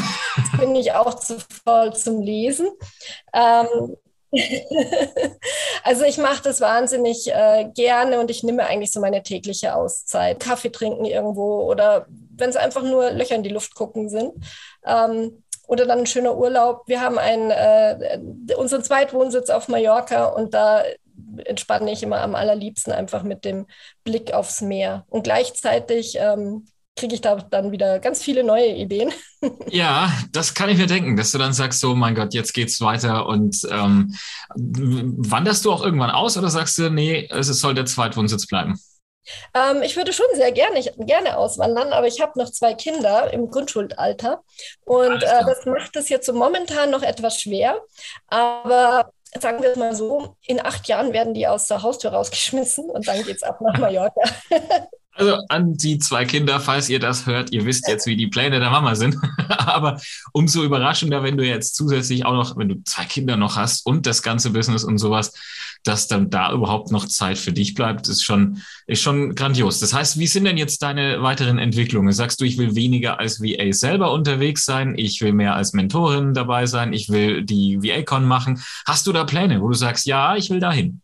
bin 0.59 0.77
ich 0.77 0.92
auch 0.92 1.14
zu 1.14 1.38
voll 1.64 1.94
zum 1.94 2.20
Lesen. 2.20 2.68
Ähm, 3.33 3.96
also 5.85 6.05
ich 6.05 6.18
mache 6.18 6.42
das 6.42 6.61
wahnsinnig 6.61 7.29
äh, 7.29 7.68
gerne 7.75 8.20
und 8.20 8.31
ich 8.31 8.42
nehme 8.42 8.66
eigentlich 8.66 8.92
so 8.92 9.01
meine 9.01 9.23
tägliche 9.23 9.75
Auszeit. 9.75 10.40
Kaffee 10.40 10.70
trinken 10.70 11.05
irgendwo 11.05 11.62
oder 11.62 12.07
wenn 12.37 12.51
es 12.51 12.57
einfach 12.57 12.83
nur 12.83 13.11
Löcher 13.11 13.37
in 13.37 13.42
die 13.42 13.51
Luft 13.51 13.75
gucken 13.75 14.09
sind. 14.09 14.33
Ähm, 14.85 15.42
oder 15.66 15.87
dann 15.87 16.01
ein 16.01 16.07
schöner 16.07 16.37
Urlaub. 16.37 16.83
Wir 16.87 17.01
haben 17.01 17.18
einen, 17.18 17.51
äh, 17.51 18.18
unseren 18.57 18.85
Zweitwohnsitz 18.85 19.49
auf 19.49 19.68
Mallorca 19.68 20.27
und 20.27 20.53
da 20.53 20.83
entspanne 21.44 21.90
ich 21.92 22.03
immer 22.03 22.20
am 22.20 22.35
allerliebsten 22.35 22.92
einfach 22.92 23.23
mit 23.23 23.44
dem 23.44 23.66
Blick 24.03 24.35
aufs 24.35 24.61
Meer. 24.61 25.07
Und 25.09 25.25
gleichzeitig 25.25 26.16
ähm, 26.18 26.66
kriege 26.96 27.14
ich 27.14 27.20
da 27.20 27.37
dann 27.37 27.72
wieder 27.72 27.98
ganz 27.98 28.22
viele 28.22 28.44
neue 28.44 28.68
Ideen. 28.68 29.12
Ja, 29.68 30.11
das 30.33 30.54
kann 30.54 30.70
ich 30.70 30.78
mir 30.78 30.87
denken, 30.87 31.18
dass 31.18 31.30
du 31.33 31.37
dann 31.37 31.52
sagst, 31.52 31.78
so 31.80 31.94
mein 31.94 32.14
Gott, 32.14 32.33
jetzt 32.33 32.54
geht's 32.54 32.80
weiter 32.80 33.26
und 33.26 33.59
ähm, 33.70 34.14
wanderst 34.54 35.66
du 35.66 35.72
auch 35.72 35.85
irgendwann 35.85 36.11
aus 36.11 36.38
oder 36.38 36.48
sagst 36.48 36.78
du, 36.78 36.88
nee, 36.88 37.28
es 37.30 37.48
soll 37.48 37.74
der 37.74 37.85
Zweitwohnsitz 37.85 38.46
bleiben? 38.46 38.80
Ähm, 39.52 39.83
ich 39.83 39.96
würde 39.96 40.14
schon 40.14 40.24
sehr 40.35 40.50
gerne, 40.52 40.83
gerne 40.98 41.37
auswandern, 41.37 41.92
aber 41.92 42.07
ich 42.07 42.22
habe 42.22 42.38
noch 42.38 42.50
zwei 42.50 42.72
Kinder 42.72 43.30
im 43.35 43.50
Grundschulalter 43.50 44.42
und 44.87 45.22
äh, 45.22 45.44
das 45.44 45.66
macht 45.66 45.94
es 45.96 46.09
jetzt 46.09 46.24
so 46.24 46.33
momentan 46.33 46.90
noch 46.90 47.02
etwas 47.02 47.38
schwer. 47.40 47.83
Aber 48.28 49.12
sagen 49.38 49.62
wir 49.62 49.70
es 49.70 49.76
mal 49.76 49.94
so, 49.94 50.37
in 50.46 50.64
acht 50.64 50.88
Jahren 50.88 51.12
werden 51.12 51.35
die 51.35 51.46
aus 51.46 51.66
der 51.66 51.83
Haustür 51.83 52.12
rausgeschmissen 52.12 52.88
und 52.88 53.07
dann 53.09 53.22
geht 53.24 53.37
es 53.37 53.42
ab 53.42 53.61
nach 53.61 53.78
Mallorca. 53.78 54.22
Also 55.16 55.38
an 55.48 55.74
die 55.74 55.98
zwei 55.98 56.24
Kinder, 56.24 56.59
falls 56.59 56.88
ihr 56.88 56.98
das 56.98 57.27
hört, 57.27 57.53
ihr 57.53 57.64
wisst 57.64 57.87
jetzt, 57.87 58.07
wie 58.07 58.16
die 58.16 58.27
Pläne 58.27 58.59
der 58.59 58.70
Mama 58.70 58.96
sind. 58.96 59.16
Aber 59.48 60.00
umso 60.33 60.64
überraschender, 60.64 61.22
wenn 61.22 61.37
du 61.37 61.46
jetzt 61.46 61.77
zusätzlich 61.77 62.27
auch 62.27 62.33
noch, 62.33 62.57
wenn 62.57 62.68
du 62.68 62.83
zwei 62.85 63.05
Kinder 63.05 63.37
noch 63.37 63.57
hast 63.57 63.87
und 63.87 64.07
das 64.07 64.22
ganze 64.22 64.50
Business 64.50 64.83
und 64.83 64.98
sowas, 64.98 65.33
dass 65.85 66.09
dann 66.09 66.31
da 66.31 66.53
überhaupt 66.53 66.90
noch 66.90 67.07
Zeit 67.07 67.38
für 67.38 67.53
dich 67.53 67.74
bleibt, 67.74 68.09
ist 68.09 68.24
schon, 68.24 68.62
ist 68.87 69.03
schon 69.03 69.35
grandios. 69.35 69.79
Das 69.79 69.92
heißt, 69.94 70.18
wie 70.18 70.27
sind 70.27 70.44
denn 70.44 70.57
jetzt 70.57 70.83
deine 70.83 71.22
weiteren 71.22 71.59
Entwicklungen? 71.59 72.12
Sagst 72.12 72.40
du, 72.40 72.44
ich 72.44 72.59
will 72.59 72.74
weniger 72.74 73.20
als 73.20 73.40
VA 73.40 73.72
selber 73.72 74.11
unterwegs 74.12 74.64
sein, 74.64 74.94
ich 74.96 75.20
will 75.20 75.33
mehr 75.33 75.55
als 75.55 75.74
Mentorin 75.74 76.35
dabei 76.35 76.66
sein, 76.66 76.92
ich 76.92 77.11
will 77.11 77.44
die 77.44 77.83
VA-Con 77.83 78.24
machen. 78.24 78.61
Hast 78.87 79.07
du 79.07 79.12
da 79.12 79.24
Pläne, 79.24 79.61
wo 79.61 79.68
du 79.68 79.74
sagst, 79.74 80.07
ja, 80.07 80.35
ich 80.35 80.50
will 80.50 80.59
dahin? 80.59 81.03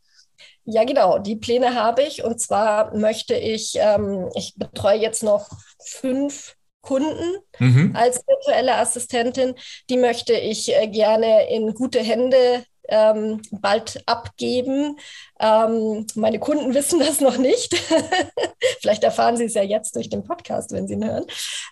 Ja, 0.64 0.84
genau, 0.84 1.18
die 1.18 1.36
Pläne 1.36 1.74
habe 1.74 2.02
ich. 2.02 2.22
Und 2.22 2.40
zwar 2.40 2.96
möchte 2.96 3.34
ich, 3.34 3.74
ähm, 3.76 4.28
ich 4.34 4.54
betreue 4.56 4.98
jetzt 4.98 5.22
noch 5.22 5.48
fünf 5.84 6.54
Kunden 6.80 7.38
mhm. 7.58 7.94
als 7.94 8.22
virtuelle 8.26 8.76
Assistentin. 8.76 9.54
Die 9.88 9.96
möchte 9.96 10.32
ich 10.32 10.74
äh, 10.74 10.88
gerne 10.88 11.48
in 11.50 11.74
gute 11.74 12.00
Hände 12.00 12.64
ähm, 12.90 13.40
bald 13.50 14.02
abgeben. 14.06 14.98
Ähm, 15.38 16.06
meine 16.14 16.38
Kunden 16.38 16.74
wissen 16.74 17.00
das 17.00 17.20
noch 17.20 17.38
nicht. 17.38 17.74
Vielleicht 18.80 19.04
erfahren 19.04 19.36
sie 19.36 19.44
es 19.44 19.54
ja 19.54 19.62
jetzt 19.62 19.96
durch 19.96 20.10
den 20.10 20.24
Podcast, 20.24 20.72
wenn 20.72 20.86
sie 20.86 20.94
ihn 20.94 21.06
hören. 21.06 21.24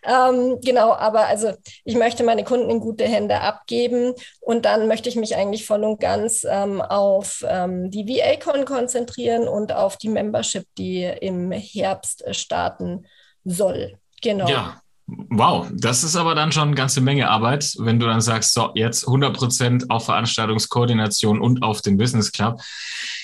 Ähm, 0.04 0.60
genau, 0.62 0.92
aber 0.92 1.26
also 1.26 1.52
ich 1.84 1.96
möchte 1.96 2.24
meine 2.24 2.44
Kunden 2.44 2.70
in 2.70 2.80
gute 2.80 3.04
Hände 3.04 3.40
abgeben 3.40 4.14
und 4.40 4.64
dann 4.64 4.88
möchte 4.88 5.08
ich 5.08 5.16
mich 5.16 5.36
eigentlich 5.36 5.66
voll 5.66 5.84
und 5.84 6.00
ganz 6.00 6.46
ähm, 6.48 6.80
auf 6.80 7.44
ähm, 7.46 7.90
die 7.90 8.06
VA-Con 8.06 8.64
konzentrieren 8.64 9.48
und 9.48 9.72
auf 9.72 9.96
die 9.96 10.08
Membership, 10.08 10.66
die 10.76 11.04
im 11.04 11.52
Herbst 11.52 12.24
starten 12.34 13.06
soll. 13.44 13.98
Genau. 14.22 14.48
Ja, 14.48 14.80
Wow, 15.10 15.70
das 15.72 16.04
ist 16.04 16.16
aber 16.16 16.34
dann 16.34 16.52
schon 16.52 16.64
eine 16.64 16.74
ganze 16.74 17.00
Menge 17.00 17.30
Arbeit, 17.30 17.74
wenn 17.78 17.98
du 17.98 18.04
dann 18.04 18.20
sagst, 18.20 18.52
so, 18.52 18.72
jetzt 18.74 19.06
100 19.06 19.34
Prozent 19.34 19.90
auf 19.90 20.04
Veranstaltungskoordination 20.04 21.40
und 21.40 21.62
auf 21.62 21.80
den 21.80 21.96
Business 21.96 22.30
Club. 22.30 22.60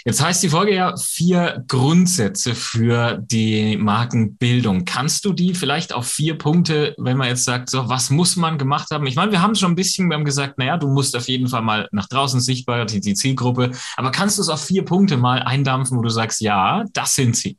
Jetzt 0.06 0.22
heißt 0.22 0.42
die 0.42 0.48
Folge 0.48 0.74
ja 0.74 0.96
vier 0.96 1.62
Grundsätze 1.68 2.54
für 2.54 3.18
die 3.18 3.76
Markenbildung. 3.76 4.86
Kannst 4.86 5.26
du 5.26 5.34
die 5.34 5.54
vielleicht 5.54 5.92
auf 5.92 6.06
vier 6.06 6.38
Punkte, 6.38 6.94
wenn 6.96 7.18
man 7.18 7.28
jetzt 7.28 7.44
sagt, 7.44 7.68
so, 7.68 7.86
was 7.86 8.08
muss 8.08 8.36
man 8.36 8.56
gemacht 8.56 8.88
haben? 8.90 9.06
Ich 9.06 9.16
meine, 9.16 9.32
wir 9.32 9.42
haben 9.42 9.54
schon 9.54 9.72
ein 9.72 9.76
bisschen, 9.76 10.08
wir 10.08 10.16
haben 10.16 10.24
gesagt, 10.24 10.56
naja, 10.56 10.78
du 10.78 10.88
musst 10.88 11.14
auf 11.14 11.28
jeden 11.28 11.48
Fall 11.48 11.62
mal 11.62 11.86
nach 11.92 12.08
draußen 12.08 12.40
sichtbar, 12.40 12.86
die, 12.86 13.00
die 13.00 13.14
Zielgruppe. 13.14 13.72
Aber 13.96 14.10
kannst 14.10 14.38
du 14.38 14.42
es 14.42 14.48
auf 14.48 14.64
vier 14.64 14.86
Punkte 14.86 15.18
mal 15.18 15.42
eindampfen, 15.42 15.98
wo 15.98 16.02
du 16.02 16.08
sagst, 16.08 16.40
ja, 16.40 16.84
das 16.94 17.14
sind 17.14 17.36
sie? 17.36 17.58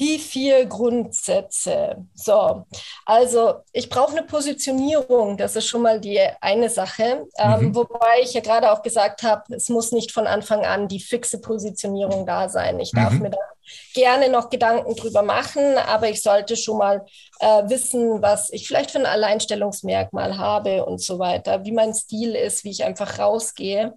Die 0.00 0.18
vier 0.18 0.66
Grundsätze. 0.66 2.04
So, 2.14 2.64
also 3.06 3.54
ich 3.72 3.88
brauche 3.88 4.12
eine 4.12 4.24
Positionierung, 4.26 5.36
das 5.36 5.54
ist 5.54 5.66
schon 5.66 5.82
mal 5.82 6.00
die 6.00 6.20
eine 6.40 6.68
Sache. 6.68 7.26
Ähm, 7.38 7.60
mhm. 7.60 7.74
wobei 7.74 8.20
ich 8.22 8.34
ja 8.34 8.40
gerade 8.40 8.72
auch 8.72 8.82
gesagt 8.82 9.22
habe, 9.22 9.54
es 9.54 9.68
muss 9.68 9.92
nicht 9.92 10.12
von 10.12 10.26
Anfang 10.26 10.64
an 10.64 10.88
die 10.88 11.00
fixe 11.00 11.40
Positionierung 11.40 12.26
da 12.26 12.48
sein. 12.48 12.80
Ich 12.80 12.90
darf 12.90 13.12
mhm. 13.12 13.22
mir 13.22 13.30
da 13.30 13.38
gerne 13.94 14.28
noch 14.28 14.50
Gedanken 14.50 14.94
drüber 14.96 15.22
machen, 15.22 15.78
aber 15.78 16.08
ich 16.08 16.22
sollte 16.22 16.56
schon 16.56 16.78
mal 16.78 17.04
äh, 17.40 17.62
wissen, 17.68 18.22
was 18.22 18.52
ich 18.52 18.66
vielleicht 18.66 18.90
für 18.90 18.98
ein 18.98 19.06
Alleinstellungsmerkmal 19.06 20.38
habe 20.38 20.84
und 20.84 21.00
so 21.00 21.18
weiter, 21.18 21.64
wie 21.64 21.72
mein 21.72 21.94
Stil 21.94 22.34
ist, 22.34 22.64
wie 22.64 22.70
ich 22.70 22.84
einfach 22.84 23.18
rausgehe. 23.18 23.94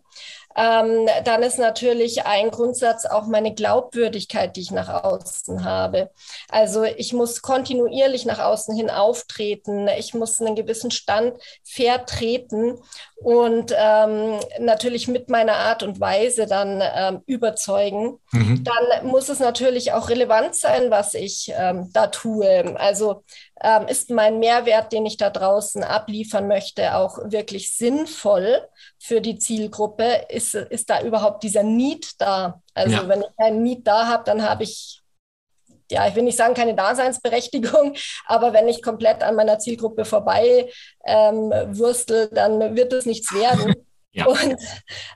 Ähm, 0.58 1.08
dann 1.24 1.44
ist 1.44 1.60
natürlich 1.60 2.26
ein 2.26 2.50
Grundsatz 2.50 3.06
auch 3.06 3.28
meine 3.28 3.54
Glaubwürdigkeit, 3.54 4.56
die 4.56 4.62
ich 4.62 4.72
nach 4.72 5.04
außen 5.04 5.64
habe. 5.64 6.10
Also 6.50 6.84
ich 6.84 7.14
muss 7.14 7.44
kontinuierlich 7.44 8.26
nach 8.26 8.40
außen 8.40 8.76
hin 8.76 8.90
auftreten. 8.90 9.88
Ich 10.00 10.16
muss 10.16 10.42
einen 10.42 10.56
gewissen 10.56 10.90
Stand 10.90 11.38
vertreten 11.64 12.80
und 13.18 13.72
ähm, 13.78 14.40
natürlich 14.60 15.08
mit 15.08 15.30
meiner 15.30 15.58
Art 15.58 15.84
und 15.84 16.00
Weise 16.00 16.48
dann 16.48 16.82
ähm, 16.84 17.22
überzeugen. 17.28 18.18
Mhm. 18.32 18.64
Dann 18.64 19.06
muss 19.08 19.30
es 19.30 19.40
natürlich 19.40 19.57
auch 19.94 20.10
relevant 20.10 20.56
sein, 20.56 20.92
was 20.92 21.14
ich 21.14 21.52
ähm, 21.56 21.90
da 21.94 22.08
tue. 22.08 22.76
Also 22.80 23.24
ähm, 23.62 23.88
ist 23.88 24.10
mein 24.10 24.40
Mehrwert, 24.40 24.92
den 24.92 25.06
ich 25.06 25.18
da 25.18 25.30
draußen 25.30 25.84
abliefern 25.84 26.48
möchte, 26.48 26.96
auch 26.96 27.18
wirklich 27.26 27.76
sinnvoll 27.76 28.62
für 29.00 29.22
die 29.22 29.38
Zielgruppe? 29.38 30.26
Ist, 30.30 30.56
ist 30.56 30.90
da 30.90 31.02
überhaupt 31.02 31.44
dieser 31.44 31.64
Need 31.64 32.20
da? 32.20 32.62
Also 32.74 32.96
ja. 32.96 33.08
wenn 33.08 33.22
ich 33.22 33.38
keinen 33.38 33.64
Need 33.64 33.88
da 33.88 34.08
habe, 34.08 34.24
dann 34.26 34.48
habe 34.48 34.64
ich, 34.64 35.02
ja, 35.90 36.08
ich 36.08 36.16
will 36.16 36.24
nicht 36.24 36.38
sagen 36.38 36.54
keine 36.54 36.76
Daseinsberechtigung, 36.76 37.96
aber 38.26 38.54
wenn 38.54 38.68
ich 38.68 38.84
komplett 38.84 39.24
an 39.24 39.36
meiner 39.36 39.60
Zielgruppe 39.60 40.06
vorbei 40.06 40.70
ähm, 41.06 41.52
würstel, 41.68 42.30
dann 42.32 42.76
wird 42.76 42.94
es 42.94 43.06
nichts 43.06 43.34
werden. 43.34 43.87
Ja. 44.18 44.26
Und 44.26 44.58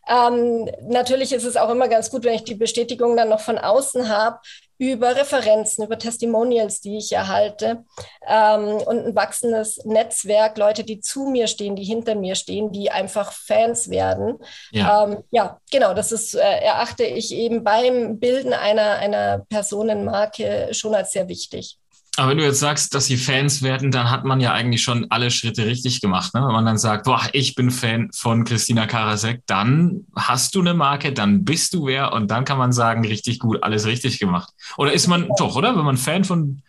ähm, 0.08 0.70
natürlich 0.84 1.34
ist 1.34 1.44
es 1.44 1.58
auch 1.58 1.70
immer 1.70 1.88
ganz 1.88 2.12
gut, 2.12 2.24
wenn 2.24 2.36
ich 2.36 2.44
die 2.44 2.56
Bestätigung 2.56 3.18
dann 3.18 3.30
noch 3.30 3.40
von 3.40 3.58
außen 3.58 4.10
habe, 4.10 4.40
über 4.78 5.16
Referenzen, 5.16 5.86
über 5.86 6.00
Testimonials, 6.00 6.82
die 6.82 6.98
ich 6.98 7.12
erhalte 7.12 7.84
ähm, 8.28 8.64
und 8.64 9.06
ein 9.06 9.16
wachsendes 9.16 9.86
Netzwerk, 9.86 10.58
Leute, 10.58 10.84
die 10.84 11.00
zu 11.00 11.26
mir 11.26 11.46
stehen, 11.46 11.76
die 11.76 11.84
hinter 11.84 12.16
mir 12.16 12.34
stehen, 12.34 12.72
die 12.72 12.90
einfach 12.90 13.32
Fans 13.32 13.92
werden. 13.92 14.40
Ja, 14.72 15.04
ähm, 15.04 15.24
ja 15.30 15.60
genau, 15.72 15.94
das 15.94 16.12
ist, 16.12 16.34
äh, 16.34 16.40
erachte 16.40 17.04
ich 17.04 17.32
eben 17.32 17.64
beim 17.64 18.20
Bilden 18.20 18.54
einer, 18.54 18.98
einer 18.98 19.46
Personenmarke 19.50 20.70
schon 20.72 20.96
als 20.96 21.12
sehr 21.12 21.28
wichtig. 21.28 21.78
Aber 22.22 22.30
wenn 22.30 22.38
du 22.38 22.44
jetzt 22.44 22.60
sagst, 22.60 22.94
dass 22.94 23.08
sie 23.08 23.18
Fans 23.18 23.64
werden, 23.64 23.90
dann 23.90 24.12
hat 24.12 24.26
man 24.26 24.40
ja 24.40 24.54
eigentlich 24.54 24.84
schon 24.84 25.08
alle 25.10 25.32
Schritte 25.32 25.66
richtig 25.66 26.02
gemacht. 26.02 26.36
Ne? 26.36 26.42
Wenn 26.46 26.54
man 26.54 26.68
dann 26.68 26.78
sagt, 26.78 27.06
boah, 27.06 27.24
ich 27.34 27.56
bin 27.56 27.72
Fan 27.72 28.12
von 28.14 28.44
Christina 28.44 28.86
Karasek, 28.86 29.42
dann 29.48 30.06
hast 30.16 30.54
du 30.54 30.60
eine 30.60 30.76
Marke, 30.76 31.14
dann 31.14 31.44
bist 31.46 31.74
du 31.74 31.88
wer 31.88 32.14
und 32.14 32.30
dann 32.30 32.46
kann 32.46 32.60
man 32.60 32.74
sagen, 32.74 33.04
richtig 33.04 33.40
gut, 33.40 33.64
alles 33.64 33.88
richtig 33.88 34.20
gemacht. 34.20 34.54
Oder 34.78 34.94
ist 34.94 35.08
man 35.08 35.30
doch, 35.40 35.56
oder? 35.56 35.76
Wenn 35.76 35.84
man 35.84 35.98
Fan 35.98 36.24
von 36.24 36.62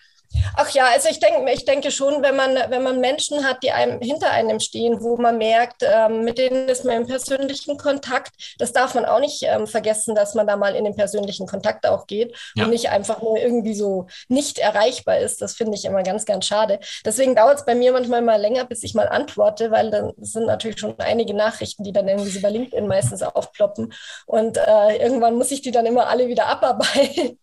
Ach 0.56 0.68
ja, 0.70 0.86
also 0.92 1.08
ich 1.08 1.20
denke, 1.20 1.50
ich 1.52 1.64
denke 1.64 1.90
schon, 1.90 2.22
wenn 2.22 2.36
man, 2.36 2.54
wenn 2.68 2.82
man 2.82 3.00
Menschen 3.00 3.44
hat, 3.44 3.62
die 3.62 3.72
einem 3.72 4.00
hinter 4.00 4.30
einem 4.30 4.60
stehen, 4.60 5.02
wo 5.02 5.16
man 5.16 5.38
merkt, 5.38 5.82
ähm, 5.82 6.24
mit 6.24 6.38
denen 6.38 6.68
ist 6.68 6.84
man 6.84 6.96
im 6.96 7.06
persönlichen 7.06 7.76
Kontakt, 7.76 8.30
das 8.58 8.72
darf 8.72 8.94
man 8.94 9.04
auch 9.04 9.20
nicht 9.20 9.42
ähm, 9.42 9.66
vergessen, 9.66 10.14
dass 10.14 10.34
man 10.34 10.46
da 10.46 10.56
mal 10.56 10.74
in 10.74 10.84
den 10.84 10.96
persönlichen 10.96 11.46
Kontakt 11.46 11.86
auch 11.86 12.06
geht 12.06 12.36
ja. 12.54 12.64
und 12.64 12.70
nicht 12.70 12.90
einfach 12.90 13.22
nur 13.22 13.36
irgendwie 13.36 13.74
so 13.74 14.06
nicht 14.28 14.58
erreichbar 14.58 15.18
ist. 15.18 15.42
Das 15.42 15.54
finde 15.54 15.76
ich 15.76 15.84
immer 15.84 16.02
ganz, 16.02 16.24
ganz 16.24 16.46
schade. 16.46 16.80
Deswegen 17.04 17.34
dauert 17.34 17.58
es 17.58 17.64
bei 17.64 17.74
mir 17.74 17.92
manchmal 17.92 18.22
mal 18.22 18.40
länger, 18.40 18.64
bis 18.64 18.82
ich 18.82 18.94
mal 18.94 19.08
antworte, 19.08 19.70
weil 19.70 19.90
dann 19.90 20.12
sind 20.18 20.46
natürlich 20.46 20.78
schon 20.78 20.98
einige 20.98 21.34
Nachrichten, 21.34 21.84
die 21.84 21.92
dann 21.92 22.08
irgendwie 22.08 22.30
so 22.30 22.40
bei 22.40 22.50
LinkedIn 22.50 22.86
meistens 22.86 23.22
aufploppen. 23.22 23.92
Und 24.26 24.56
äh, 24.56 24.96
irgendwann 24.96 25.36
muss 25.36 25.50
ich 25.50 25.62
die 25.62 25.70
dann 25.70 25.86
immer 25.86 26.08
alle 26.08 26.28
wieder 26.28 26.46
abarbeiten. 26.52 27.38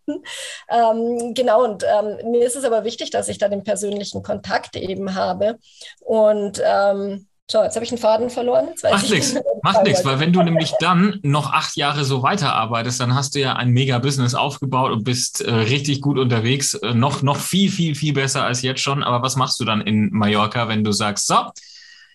ähm, 0.69 1.33
genau, 1.33 1.63
und 1.63 1.83
ähm, 1.83 2.31
mir 2.31 2.45
ist 2.45 2.55
es 2.55 2.63
aber 2.63 2.78
super 2.79 2.85
wichtig, 2.85 3.09
dass 3.11 3.27
ich 3.27 3.37
da 3.37 3.49
den 3.49 3.63
persönlichen 3.63 4.23
Kontakt 4.23 4.75
eben 4.75 5.15
habe. 5.15 5.57
Und 5.99 6.61
ähm, 6.63 7.25
so, 7.51 7.63
jetzt 7.63 7.75
habe 7.75 7.83
ich 7.83 7.91
einen 7.91 7.97
Faden 7.97 8.29
verloren. 8.29 8.69
Macht 8.83 9.09
nichts, 9.09 9.35
macht 9.63 9.83
nichts, 9.83 10.05
weil 10.05 10.19
wenn 10.19 10.31
du 10.31 10.43
nämlich 10.43 10.71
dann 10.79 11.19
noch 11.23 11.51
acht 11.51 11.75
Jahre 11.77 12.05
so 12.05 12.21
weiterarbeitest, 12.21 12.99
dann 12.99 13.15
hast 13.15 13.33
du 13.33 13.39
ja 13.39 13.55
ein 13.55 13.71
Mega-Business 13.71 14.35
aufgebaut 14.35 14.91
und 14.91 15.03
bist 15.03 15.41
äh, 15.41 15.51
richtig 15.51 16.01
gut 16.01 16.19
unterwegs, 16.19 16.75
äh, 16.75 16.93
noch, 16.93 17.23
noch 17.23 17.37
viel, 17.37 17.71
viel, 17.71 17.95
viel 17.95 18.13
besser 18.13 18.43
als 18.43 18.61
jetzt 18.61 18.81
schon. 18.81 19.03
Aber 19.03 19.23
was 19.23 19.35
machst 19.35 19.59
du 19.59 19.65
dann 19.65 19.81
in 19.81 20.09
Mallorca, 20.11 20.67
wenn 20.67 20.83
du 20.83 20.91
sagst, 20.91 21.25
so, 21.25 21.35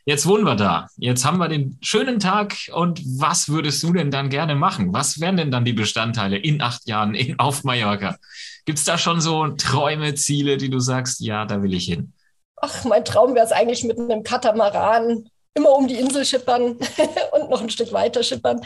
jetzt 0.07 0.27
wohnen 0.27 0.44
wir 0.44 0.55
da, 0.55 0.87
jetzt 0.98 1.24
haben 1.24 1.38
wir 1.38 1.48
den 1.48 1.79
schönen 1.81 2.20
Tag 2.20 2.55
und 2.72 3.03
was 3.05 3.48
würdest 3.48 3.83
du 3.83 3.92
denn 3.92 4.12
dann 4.12 4.29
gerne 4.29 4.55
machen? 4.55 4.92
Was 4.92 5.18
wären 5.18 5.37
denn 5.37 5.50
dann 5.50 5.64
die 5.64 5.72
Bestandteile 5.72 6.37
in 6.37 6.62
acht 6.62 6.87
Jahren 6.87 7.14
in, 7.14 7.40
auf 7.40 7.64
Mallorca? 7.64 8.18
Gibt 8.64 8.79
es 8.79 8.85
da 8.85 8.96
schon 8.96 9.20
so 9.20 9.46
Träume, 9.48 10.14
Ziele, 10.14 10.57
die 10.57 10.70
du 10.70 10.81
sagst, 10.81 11.20
ja, 11.20 11.44
da 11.44 11.62
will 11.62 11.74
ich 11.74 11.85
hin? 11.85 12.12
Ach, 12.57 12.85
mein 12.85 13.05
Traum 13.05 13.35
wäre 13.35 13.44
es 13.44 13.53
eigentlich 13.53 13.85
mit 13.85 13.98
einem 13.98 14.22
Katamaran 14.22 15.29
immer 15.55 15.72
um 15.72 15.87
die 15.87 15.98
Insel 15.98 16.24
schippern 16.24 16.79
und 17.33 17.50
noch 17.50 17.61
ein 17.61 17.70
Stück 17.70 17.92
weiter 17.92 18.22
schippern. 18.22 18.61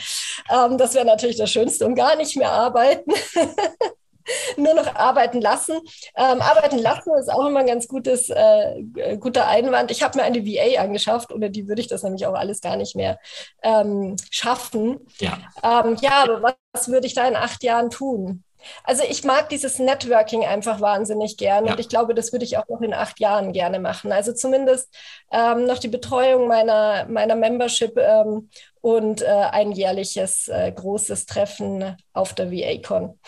Ähm, 0.50 0.78
das 0.78 0.94
wäre 0.94 1.04
natürlich 1.04 1.36
das 1.36 1.50
Schönste 1.50 1.86
und 1.86 1.94
gar 1.94 2.16
nicht 2.16 2.36
mehr 2.36 2.50
arbeiten. 2.50 3.12
Nur 4.58 4.74
noch 4.74 4.94
arbeiten 4.94 5.40
lassen. 5.40 5.80
Ähm, 6.14 6.42
arbeiten 6.42 6.78
lassen 6.78 7.14
ist 7.18 7.32
auch 7.32 7.46
immer 7.46 7.60
ein 7.60 7.66
ganz 7.66 7.88
gutes, 7.88 8.28
äh, 8.28 9.16
guter 9.18 9.48
Einwand. 9.48 9.90
Ich 9.90 10.02
habe 10.02 10.18
mir 10.18 10.24
eine 10.24 10.44
VA 10.44 10.82
angeschafft, 10.82 11.32
ohne 11.32 11.50
die 11.50 11.66
würde 11.66 11.80
ich 11.80 11.88
das 11.88 12.02
nämlich 12.02 12.26
auch 12.26 12.34
alles 12.34 12.60
gar 12.60 12.76
nicht 12.76 12.94
mehr 12.94 13.18
ähm, 13.62 14.16
schaffen. 14.30 15.00
Ja. 15.18 15.38
Ähm, 15.62 15.96
ja, 16.02 16.24
aber 16.24 16.42
was, 16.42 16.54
was 16.72 16.88
würde 16.88 17.06
ich 17.06 17.14
da 17.14 17.26
in 17.26 17.36
acht 17.36 17.62
Jahren 17.62 17.88
tun? 17.88 18.44
Also 18.84 19.02
ich 19.08 19.24
mag 19.24 19.48
dieses 19.48 19.78
Networking 19.78 20.44
einfach 20.44 20.80
wahnsinnig 20.80 21.36
gern 21.36 21.66
ja. 21.66 21.72
und 21.72 21.80
ich 21.80 21.88
glaube, 21.88 22.14
das 22.14 22.32
würde 22.32 22.44
ich 22.44 22.58
auch 22.58 22.68
noch 22.68 22.80
in 22.80 22.94
acht 22.94 23.20
Jahren 23.20 23.52
gerne 23.52 23.80
machen. 23.80 24.12
Also 24.12 24.32
zumindest 24.32 24.94
ähm, 25.30 25.64
noch 25.64 25.78
die 25.78 25.88
Betreuung 25.88 26.48
meiner, 26.48 27.06
meiner 27.06 27.36
Membership 27.36 27.96
ähm, 27.96 28.50
und 28.80 29.22
äh, 29.22 29.26
ein 29.26 29.72
jährliches 29.72 30.48
äh, 30.48 30.72
großes 30.72 31.26
Treffen 31.26 31.96
auf 32.12 32.34
der 32.34 32.50
VA-Con. 32.50 33.18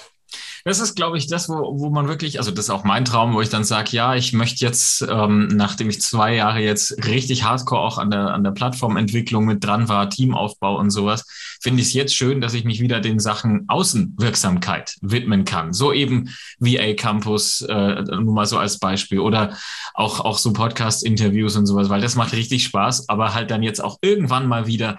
Das 0.65 0.81
ist, 0.81 0.95
glaube 0.95 1.19
ich, 1.19 1.27
das, 1.27 1.49
wo, 1.49 1.79
wo 1.79 1.91
man 1.91 2.09
wirklich, 2.09 2.39
also 2.39 2.51
das 2.51 2.67
ist 2.67 2.71
auch 2.71 2.85
mein 2.85 3.05
Traum, 3.05 3.35
wo 3.35 3.41
ich 3.41 3.49
dann 3.49 3.65
sage, 3.65 3.91
ja, 3.93 4.15
ich 4.15 4.33
möchte 4.33 4.65
jetzt, 4.65 5.07
ähm, 5.09 5.49
nachdem 5.49 5.89
ich 5.89 6.01
zwei 6.01 6.35
Jahre 6.35 6.61
jetzt 6.61 7.07
richtig 7.07 7.45
hardcore 7.45 7.81
auch 7.81 7.99
an 7.99 8.11
der, 8.11 8.35
an 8.35 8.45
der 8.45 8.51
Plattformentwicklung 8.51 9.45
mit 9.45 9.65
dran 9.65 9.89
war, 9.89 10.11
Teamaufbau 10.11 10.79
und 10.79 10.91
sowas, 10.91 11.25
finde 11.61 11.83
ich 11.83 11.89
es 11.89 11.95
jetzt 11.95 12.15
schön, 12.15 12.41
dass 12.41 12.55
ich 12.55 12.65
mich 12.65 12.81
wieder 12.81 13.01
den 13.01 13.19
Sachen 13.19 13.65
Außenwirksamkeit 13.69 14.97
widmen 15.01 15.45
kann. 15.45 15.73
So 15.73 15.93
eben 15.93 16.31
VA 16.59 16.95
Campus, 16.95 17.63
äh, 17.63 18.03
nur 18.03 18.35
mal 18.35 18.47
so 18.47 18.59
als 18.59 18.79
Beispiel, 18.79 19.21
oder 19.21 19.57
auch, 19.95 20.21
auch 20.21 20.39
so 20.39 20.53
Podcast-Interviews 20.53 21.57
und 21.57 21.67
sowas, 21.67 21.89
weil 21.89 22.01
das 22.01 22.17
macht 22.17 22.33
richtig 22.33 22.65
Spaß, 22.65 23.09
aber 23.09 23.35
halt 23.35 23.51
dann 23.51 23.63
jetzt 23.63 23.83
auch 23.83 23.99
irgendwann 24.03 24.47
mal 24.47 24.67
wieder 24.67 24.99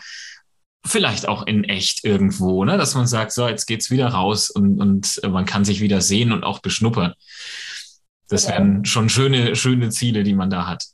vielleicht 0.85 1.27
auch 1.27 1.45
in 1.45 1.63
echt 1.63 2.03
irgendwo, 2.03 2.65
ne? 2.65 2.77
dass 2.77 2.95
man 2.95 3.07
sagt, 3.07 3.31
so, 3.31 3.47
jetzt 3.47 3.65
geht's 3.65 3.91
wieder 3.91 4.07
raus 4.07 4.49
und, 4.49 4.79
und 4.79 5.21
man 5.29 5.45
kann 5.45 5.63
sich 5.65 5.81
wieder 5.81 6.01
sehen 6.01 6.31
und 6.31 6.43
auch 6.43 6.59
beschnuppern. 6.59 7.13
Das 8.27 8.45
genau. 8.45 8.57
wären 8.57 8.85
schon 8.85 9.09
schöne, 9.09 9.55
schöne 9.55 9.89
Ziele, 9.89 10.23
die 10.23 10.33
man 10.33 10.49
da 10.49 10.67
hat. 10.67 10.85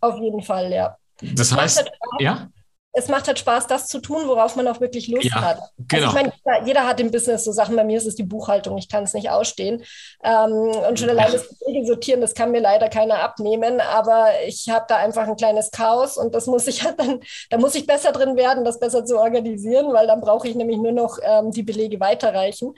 Auf 0.00 0.20
jeden 0.20 0.42
Fall, 0.42 0.70
ja. 0.72 0.96
Das 1.20 1.52
heißt, 1.52 1.90
ja? 2.18 2.48
Es 2.96 3.08
macht 3.08 3.26
halt 3.26 3.40
Spaß, 3.40 3.66
das 3.66 3.88
zu 3.88 3.98
tun, 3.98 4.22
worauf 4.26 4.54
man 4.54 4.68
auch 4.68 4.80
wirklich 4.80 5.08
Lust 5.08 5.24
ja, 5.24 5.42
hat. 5.42 5.58
Also 5.58 5.72
genau. 5.88 6.08
ich 6.08 6.14
meine, 6.14 6.32
jeder, 6.44 6.66
jeder, 6.66 6.86
hat 6.86 7.00
im 7.00 7.10
Business 7.10 7.44
so 7.44 7.50
Sachen. 7.50 7.74
Bei 7.74 7.82
mir 7.82 7.98
ist 7.98 8.06
es 8.06 8.14
die 8.14 8.22
Buchhaltung, 8.22 8.78
ich 8.78 8.88
kann 8.88 9.02
es 9.02 9.14
nicht 9.14 9.30
ausstehen. 9.30 9.82
Ähm, 10.22 10.52
und 10.52 10.98
schon 10.98 11.10
allein 11.10 11.32
das 11.32 11.48
Belegen 11.58 11.86
sortieren, 11.86 12.20
das 12.20 12.34
kann 12.34 12.52
mir 12.52 12.60
leider 12.60 12.88
keiner 12.88 13.18
abnehmen. 13.18 13.80
Aber 13.80 14.28
ich 14.46 14.70
habe 14.70 14.84
da 14.88 14.96
einfach 14.96 15.26
ein 15.26 15.34
kleines 15.34 15.72
Chaos 15.72 16.16
und 16.16 16.36
das 16.36 16.46
muss 16.46 16.68
ich 16.68 16.84
halt 16.84 17.00
dann, 17.00 17.20
da 17.50 17.58
muss 17.58 17.74
ich 17.74 17.84
besser 17.84 18.12
drin 18.12 18.36
werden, 18.36 18.64
das 18.64 18.78
besser 18.78 19.04
zu 19.04 19.18
organisieren, 19.18 19.92
weil 19.92 20.06
dann 20.06 20.20
brauche 20.20 20.46
ich 20.46 20.54
nämlich 20.54 20.78
nur 20.78 20.92
noch 20.92 21.18
ähm, 21.20 21.50
die 21.50 21.64
Belege 21.64 21.98
weiterreichen. 21.98 22.74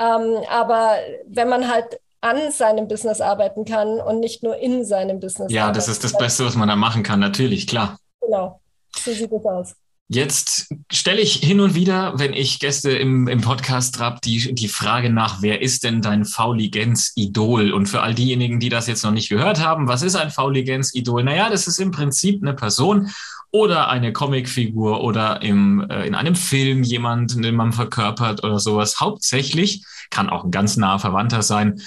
Ähm, 0.00 0.38
aber 0.50 0.96
wenn 1.28 1.48
man 1.48 1.72
halt 1.72 2.00
an 2.20 2.50
seinem 2.50 2.88
Business 2.88 3.20
arbeiten 3.20 3.64
kann 3.64 4.00
und 4.00 4.18
nicht 4.18 4.42
nur 4.42 4.56
in 4.56 4.84
seinem 4.84 5.20
Business. 5.20 5.52
Ja, 5.52 5.70
das 5.70 5.86
ist 5.86 6.02
das 6.02 6.18
Beste, 6.18 6.44
was 6.44 6.56
man 6.56 6.68
da 6.68 6.76
machen 6.76 7.04
kann, 7.04 7.20
natürlich, 7.20 7.66
klar. 7.66 7.98
Genau. 8.20 8.60
So 9.04 9.12
sieht 9.12 9.32
es 9.32 9.44
aus. 9.44 9.74
Jetzt 10.12 10.74
stelle 10.90 11.20
ich 11.20 11.34
hin 11.34 11.60
und 11.60 11.76
wieder, 11.76 12.18
wenn 12.18 12.32
ich 12.32 12.58
Gäste 12.58 12.90
im, 12.90 13.28
im 13.28 13.42
Podcast 13.42 14.00
habe, 14.00 14.18
die, 14.24 14.52
die 14.56 14.66
Frage 14.66 15.08
nach, 15.08 15.40
wer 15.40 15.62
ist 15.62 15.84
denn 15.84 16.02
dein 16.02 16.24
Fauligenz-Idol? 16.24 17.72
Und 17.72 17.86
für 17.86 18.02
all 18.02 18.14
diejenigen, 18.16 18.58
die 18.58 18.70
das 18.70 18.88
jetzt 18.88 19.04
noch 19.04 19.12
nicht 19.12 19.28
gehört 19.28 19.64
haben, 19.64 19.86
was 19.86 20.02
ist 20.02 20.16
ein 20.16 20.30
Fauligenz-Idol? 20.30 21.22
Naja, 21.22 21.48
das 21.48 21.68
ist 21.68 21.78
im 21.78 21.92
Prinzip 21.92 22.42
eine 22.42 22.54
Person 22.54 23.10
oder 23.52 23.88
eine 23.88 24.12
Comicfigur 24.12 25.00
oder 25.00 25.42
im, 25.42 25.88
äh, 25.88 26.06
in 26.06 26.16
einem 26.16 26.34
Film 26.34 26.82
jemand, 26.82 27.42
den 27.44 27.54
man 27.54 27.72
verkörpert 27.72 28.42
oder 28.42 28.58
sowas. 28.58 28.98
Hauptsächlich 28.98 29.84
kann 30.10 30.28
auch 30.28 30.42
ein 30.42 30.50
ganz 30.50 30.76
naher 30.76 30.98
Verwandter 30.98 31.42
sein 31.42 31.80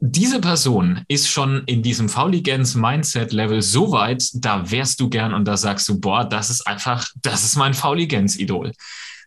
diese 0.00 0.40
Person 0.40 1.02
ist 1.08 1.28
schon 1.28 1.62
in 1.66 1.82
diesem 1.82 2.08
Fauligenz-Mindset-Level 2.08 3.60
so 3.60 3.92
weit, 3.92 4.24
da 4.34 4.70
wärst 4.70 4.98
du 5.00 5.10
gern 5.10 5.34
und 5.34 5.44
da 5.44 5.58
sagst 5.58 5.88
du, 5.90 6.00
boah, 6.00 6.24
das 6.24 6.48
ist 6.48 6.66
einfach, 6.66 7.06
das 7.20 7.44
ist 7.44 7.56
mein 7.56 7.74
Fauligenz-Idol. 7.74 8.72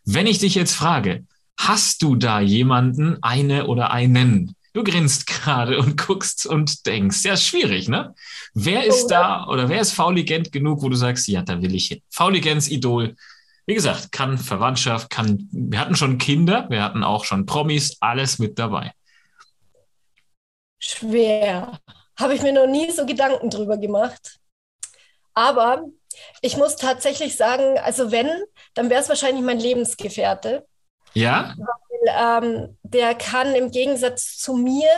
Wenn 0.04 0.26
ich 0.26 0.40
dich 0.40 0.56
jetzt 0.56 0.74
frage, 0.74 1.26
hast 1.58 2.02
du 2.02 2.16
da 2.16 2.40
jemanden, 2.40 3.22
eine 3.22 3.68
oder 3.68 3.92
einen? 3.92 4.56
Du 4.74 4.84
grinst 4.84 5.28
gerade 5.28 5.78
und 5.78 5.96
guckst 6.08 6.48
und 6.48 6.88
denkst, 6.88 7.24
ja, 7.24 7.34
ist 7.34 7.46
schwierig, 7.46 7.88
ne? 7.88 8.16
Wer 8.56 8.84
ist 8.86 9.08
da 9.08 9.46
oder 9.46 9.70
wer 9.70 9.80
ist 9.80 9.92
fauligent 9.92 10.52
genug, 10.52 10.82
wo 10.82 10.90
du 10.90 10.96
sagst, 10.96 11.28
ja, 11.28 11.44
da 11.44 11.62
will 11.62 11.76
ich 11.76 11.90
hin? 11.90 12.02
Fauligenz-Idol. 12.10 13.16
Wie 13.68 13.76
gesagt, 13.76 14.12
kann 14.12 14.40
Verwandtschaft, 14.40 15.12
kann, 15.12 15.48
wir 15.52 15.80
hatten 15.80 15.96
schon 15.96 16.18
Kinder, 16.18 16.66
wir 16.72 16.84
hatten 16.84 17.04
auch 17.04 17.26
schon 17.26 17.46
Promis, 17.46 17.98
alles 18.02 18.40
mit 18.40 18.58
dabei. 18.58 18.92
Schwer. 20.84 21.80
Habe 22.20 22.36
ich 22.36 22.42
mir 22.42 22.52
noch 22.52 22.68
nie 22.68 22.92
so 22.92 23.06
Gedanken 23.06 23.50
drüber 23.50 23.78
gemacht. 23.78 24.40
Aber 25.34 25.86
ich 26.42 26.58
muss 26.58 26.76
tatsächlich 26.76 27.38
sagen, 27.38 27.80
also 27.80 28.12
wenn, 28.12 28.30
dann 28.74 28.90
wäre 28.90 29.02
es 29.02 29.10
wahrscheinlich 29.10 29.44
mein 29.44 29.60
Lebensgefährte. 29.60 30.68
Ja. 31.14 31.56
Weil 31.58 32.44
ähm, 32.44 32.78
der 32.84 33.16
kann 33.16 33.56
im 33.56 33.72
Gegensatz 33.72 34.38
zu 34.38 34.56
mir 34.56 34.90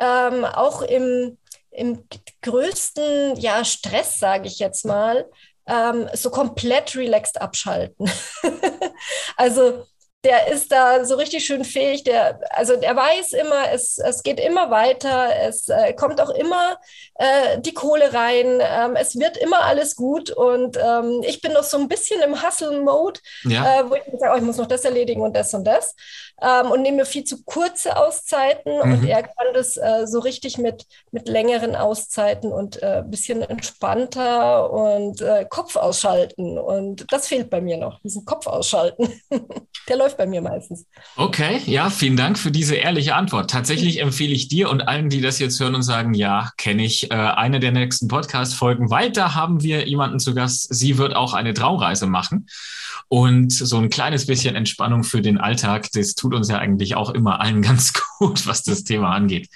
ähm, 0.00 0.44
auch 0.44 0.82
im, 0.82 1.38
im 1.70 2.04
größten 2.42 3.36
ja, 3.36 3.64
Stress, 3.64 4.18
sage 4.18 4.48
ich 4.48 4.58
jetzt 4.58 4.84
mal, 4.84 5.30
ähm, 5.66 6.08
so 6.12 6.30
komplett 6.30 6.96
relaxed 6.96 7.40
abschalten. 7.40 8.10
also 9.36 9.86
der 10.24 10.48
ist 10.48 10.70
da 10.70 11.04
so 11.06 11.14
richtig 11.14 11.44
schön 11.44 11.64
fähig. 11.64 12.04
Der, 12.04 12.40
also 12.50 12.76
der 12.76 12.94
weiß 12.94 13.32
immer, 13.32 13.72
es, 13.72 13.96
es 13.98 14.22
geht 14.22 14.38
immer 14.38 14.70
weiter, 14.70 15.30
es 15.46 15.68
äh, 15.68 15.94
kommt 15.94 16.20
auch 16.20 16.28
immer 16.28 16.76
äh, 17.14 17.58
die 17.60 17.72
Kohle 17.72 18.12
rein, 18.12 18.60
ähm, 18.60 18.96
es 18.96 19.18
wird 19.18 19.38
immer 19.38 19.62
alles 19.62 19.96
gut. 19.96 20.30
Und 20.30 20.76
ähm, 20.76 21.22
ich 21.26 21.40
bin 21.40 21.54
noch 21.54 21.62
so 21.62 21.78
ein 21.78 21.88
bisschen 21.88 22.20
im 22.20 22.42
Hustle-Mode, 22.42 23.20
ja. 23.44 23.80
äh, 23.80 23.90
wo 23.90 23.94
ich 23.94 24.02
sage, 24.18 24.34
oh, 24.34 24.36
ich 24.36 24.42
muss 24.42 24.58
noch 24.58 24.66
das 24.66 24.84
erledigen 24.84 25.22
und 25.22 25.34
das 25.34 25.54
und 25.54 25.64
das. 25.64 25.94
Ähm, 26.42 26.70
und 26.70 26.82
nehme 26.82 26.98
mir 26.98 27.06
viel 27.06 27.24
zu 27.24 27.42
kurze 27.44 27.96
Auszeiten. 27.96 28.74
Mhm. 28.74 28.92
Und 28.92 29.08
er 29.08 29.22
kann 29.22 29.54
das 29.54 29.78
äh, 29.78 30.06
so 30.06 30.18
richtig 30.18 30.58
mit, 30.58 30.86
mit 31.12 31.28
längeren 31.28 31.74
Auszeiten 31.76 32.52
und 32.52 32.82
ein 32.82 33.04
äh, 33.04 33.08
bisschen 33.08 33.40
entspannter 33.42 34.70
und 34.70 35.22
äh, 35.22 35.46
Kopf 35.48 35.76
ausschalten. 35.76 36.58
Und 36.58 37.10
das 37.10 37.28
fehlt 37.28 37.48
bei 37.48 37.62
mir 37.62 37.78
noch, 37.78 38.00
diesen 38.02 38.26
Kopf 38.26 38.46
ausschalten. 38.46 39.20
der 39.88 39.96
läuft 39.96 40.09
bei 40.16 40.26
mir 40.26 40.42
meistens. 40.42 40.86
Okay, 41.16 41.60
ja, 41.66 41.90
vielen 41.90 42.16
Dank 42.16 42.38
für 42.38 42.50
diese 42.50 42.74
ehrliche 42.76 43.14
Antwort. 43.14 43.50
Tatsächlich 43.50 44.00
empfehle 44.00 44.32
ich 44.32 44.48
dir 44.48 44.70
und 44.70 44.82
allen, 44.82 45.08
die 45.08 45.20
das 45.20 45.38
jetzt 45.38 45.58
hören 45.60 45.74
und 45.74 45.82
sagen, 45.82 46.14
ja, 46.14 46.50
kenne 46.56 46.84
ich, 46.84 47.10
äh, 47.10 47.14
eine 47.14 47.60
der 47.60 47.72
nächsten 47.72 48.08
Podcast-Folgen, 48.08 48.90
weil 48.90 49.10
da 49.10 49.34
haben 49.34 49.62
wir 49.62 49.86
jemanden 49.86 50.18
zu 50.18 50.34
Gast. 50.34 50.72
Sie 50.74 50.98
wird 50.98 51.14
auch 51.14 51.34
eine 51.34 51.54
Traumreise 51.54 52.06
machen. 52.06 52.46
Und 53.08 53.52
so 53.52 53.76
ein 53.78 53.90
kleines 53.90 54.26
bisschen 54.26 54.54
Entspannung 54.54 55.02
für 55.02 55.20
den 55.20 55.38
Alltag, 55.38 55.90
das 55.92 56.14
tut 56.14 56.32
uns 56.32 56.48
ja 56.48 56.58
eigentlich 56.58 56.94
auch 56.94 57.10
immer 57.10 57.40
allen 57.40 57.62
ganz 57.62 57.92
gut, 58.18 58.46
was 58.46 58.62
das 58.62 58.84
Thema 58.84 59.10
angeht. 59.14 59.48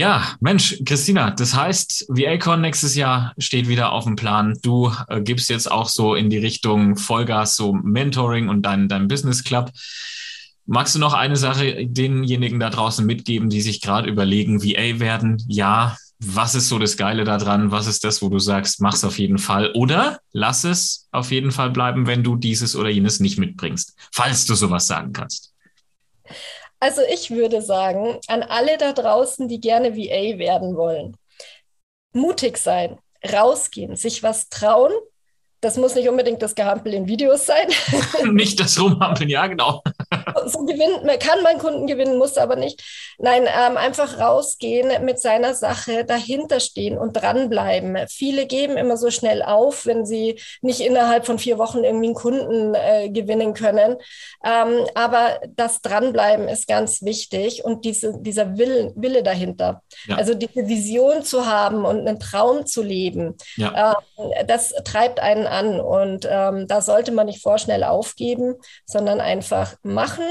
Ja, 0.00 0.34
Mensch, 0.40 0.80
Christina, 0.86 1.30
das 1.30 1.54
heißt, 1.54 2.06
VACon 2.08 2.62
nächstes 2.62 2.94
Jahr 2.94 3.34
steht 3.36 3.68
wieder 3.68 3.92
auf 3.92 4.04
dem 4.04 4.16
Plan. 4.16 4.56
Du 4.62 4.90
äh, 5.08 5.20
gibst 5.20 5.50
jetzt 5.50 5.70
auch 5.70 5.90
so 5.90 6.14
in 6.14 6.30
die 6.30 6.38
Richtung 6.38 6.96
Vollgas, 6.96 7.54
so 7.54 7.74
Mentoring 7.74 8.48
und 8.48 8.62
dein, 8.62 8.88
dein 8.88 9.08
Business 9.08 9.44
Club. 9.44 9.70
Magst 10.64 10.94
du 10.94 10.98
noch 10.98 11.12
eine 11.12 11.36
Sache 11.36 11.86
denjenigen 11.86 12.58
da 12.58 12.70
draußen 12.70 13.04
mitgeben, 13.04 13.50
die 13.50 13.60
sich 13.60 13.82
gerade 13.82 14.08
überlegen, 14.08 14.62
VA 14.62 15.00
werden? 15.00 15.36
Ja, 15.48 15.98
was 16.18 16.54
ist 16.54 16.70
so 16.70 16.78
das 16.78 16.96
Geile 16.96 17.24
daran? 17.24 17.70
Was 17.70 17.86
ist 17.86 18.02
das, 18.02 18.22
wo 18.22 18.30
du 18.30 18.38
sagst, 18.38 18.80
mach's 18.80 19.04
auf 19.04 19.18
jeden 19.18 19.36
Fall? 19.36 19.70
Oder 19.74 20.20
lass 20.32 20.64
es 20.64 21.08
auf 21.12 21.30
jeden 21.30 21.50
Fall 21.50 21.72
bleiben, 21.72 22.06
wenn 22.06 22.24
du 22.24 22.36
dieses 22.36 22.74
oder 22.74 22.88
jenes 22.88 23.20
nicht 23.20 23.38
mitbringst, 23.38 23.94
falls 24.12 24.46
du 24.46 24.54
sowas 24.54 24.86
sagen 24.86 25.12
kannst. 25.12 25.52
Also 26.80 27.02
ich 27.02 27.30
würde 27.30 27.60
sagen, 27.60 28.18
an 28.26 28.42
alle 28.42 28.78
da 28.78 28.92
draußen, 28.92 29.48
die 29.48 29.60
gerne 29.60 29.96
VA 29.96 30.38
werden 30.38 30.76
wollen, 30.76 31.16
mutig 32.12 32.56
sein, 32.56 32.98
rausgehen, 33.30 33.96
sich 33.96 34.22
was 34.22 34.48
trauen. 34.48 34.92
Das 35.60 35.76
muss 35.76 35.94
nicht 35.94 36.08
unbedingt 36.08 36.40
das 36.40 36.54
Gehampel 36.54 36.94
in 36.94 37.06
Videos 37.06 37.44
sein. 37.44 37.68
nicht 38.32 38.58
das 38.58 38.80
Rumhampeln, 38.80 39.28
ja, 39.28 39.46
genau. 39.46 39.82
So 40.46 40.64
gewinnt, 40.64 41.04
man 41.04 41.18
kann 41.18 41.42
man 41.42 41.58
Kunden 41.58 41.86
gewinnen, 41.86 42.18
muss 42.18 42.38
aber 42.38 42.56
nicht. 42.56 42.82
Nein, 43.18 43.42
ähm, 43.42 43.76
einfach 43.76 44.18
rausgehen 44.18 45.04
mit 45.04 45.20
seiner 45.20 45.54
Sache, 45.54 46.04
dahinter 46.04 46.60
stehen 46.60 46.98
und 46.98 47.14
dranbleiben. 47.14 47.96
Viele 48.08 48.46
geben 48.46 48.76
immer 48.76 48.96
so 48.96 49.10
schnell 49.10 49.42
auf, 49.42 49.86
wenn 49.86 50.06
sie 50.06 50.40
nicht 50.62 50.80
innerhalb 50.80 51.26
von 51.26 51.38
vier 51.38 51.58
Wochen 51.58 51.84
irgendwie 51.84 52.06
einen 52.06 52.14
Kunden 52.14 52.74
äh, 52.74 53.10
gewinnen 53.10 53.54
können. 53.54 53.96
Ähm, 54.44 54.86
aber 54.94 55.40
das 55.48 55.82
Dranbleiben 55.82 56.48
ist 56.48 56.66
ganz 56.66 57.02
wichtig 57.02 57.64
und 57.64 57.84
diese, 57.84 58.18
dieser 58.20 58.56
Wille, 58.58 58.92
Wille 58.96 59.22
dahinter. 59.22 59.82
Ja. 60.06 60.16
Also 60.16 60.34
diese 60.34 60.68
Vision 60.68 61.22
zu 61.22 61.46
haben 61.46 61.84
und 61.84 62.06
einen 62.06 62.20
Traum 62.20 62.66
zu 62.66 62.82
leben, 62.82 63.36
ja. 63.56 63.92
äh, 63.92 63.94
das 64.46 64.74
treibt 64.84 65.20
einen 65.20 65.46
an 65.46 65.80
und 65.80 66.26
ähm, 66.30 66.66
da 66.66 66.80
sollte 66.80 67.12
man 67.12 67.26
nicht 67.26 67.42
vorschnell 67.42 67.84
aufgeben, 67.84 68.56
sondern 68.86 69.20
einfach 69.20 69.74
machen 69.82 70.24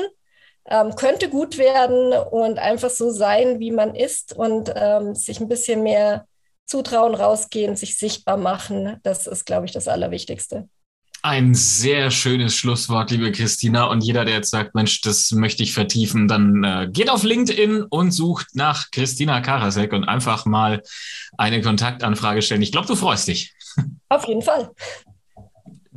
ähm, 0.70 0.96
könnte 0.96 1.30
gut 1.30 1.58
werden 1.58 2.14
und 2.32 2.60
einfach 2.60 2.90
so 2.90 3.10
sein, 3.10 3.60
wie 3.60 3.72
man 3.72 3.96
ist 3.96 4.34
und 4.34 4.72
ähm, 4.76 5.16
sich 5.16 5.40
ein 5.40 5.50
bisschen 5.50 5.84
mehr 5.84 6.28
zutrauen, 6.66 7.16
rausgehen, 7.16 7.76
sich 7.76 7.98
sichtbar 7.98 8.38
machen. 8.38 8.98
Das 9.04 9.26
ist, 9.26 9.46
glaube 9.46 9.66
ich, 9.66 9.72
das 9.72 9.88
Allerwichtigste. 9.88 10.70
Ein 11.22 11.54
sehr 11.54 12.12
schönes 12.12 12.56
Schlusswort, 12.56 13.12
liebe 13.12 13.32
Christina. 13.34 13.86
Und 13.86 14.06
jeder, 14.06 14.24
der 14.24 14.36
jetzt 14.36 14.52
sagt, 14.52 14.74
Mensch, 14.74 15.02
das 15.02 15.32
möchte 15.32 15.64
ich 15.64 15.74
vertiefen, 15.74 16.30
dann 16.30 16.64
äh, 16.64 16.88
geht 16.90 17.10
auf 17.10 17.24
LinkedIn 17.24 17.84
und 17.90 18.12
sucht 18.12 18.48
nach 18.54 18.90
Christina 18.92 19.42
Karasek 19.42 19.92
und 19.92 20.06
einfach 20.06 20.46
mal 20.46 20.82
eine 21.38 21.62
Kontaktanfrage 21.62 22.42
stellen. 22.42 22.62
Ich 22.62 22.72
glaube, 22.72 22.88
du 22.88 22.96
freust 22.96 23.28
dich. 23.28 23.54
Auf 24.10 24.28
jeden 24.28 24.42
Fall. 24.42 24.72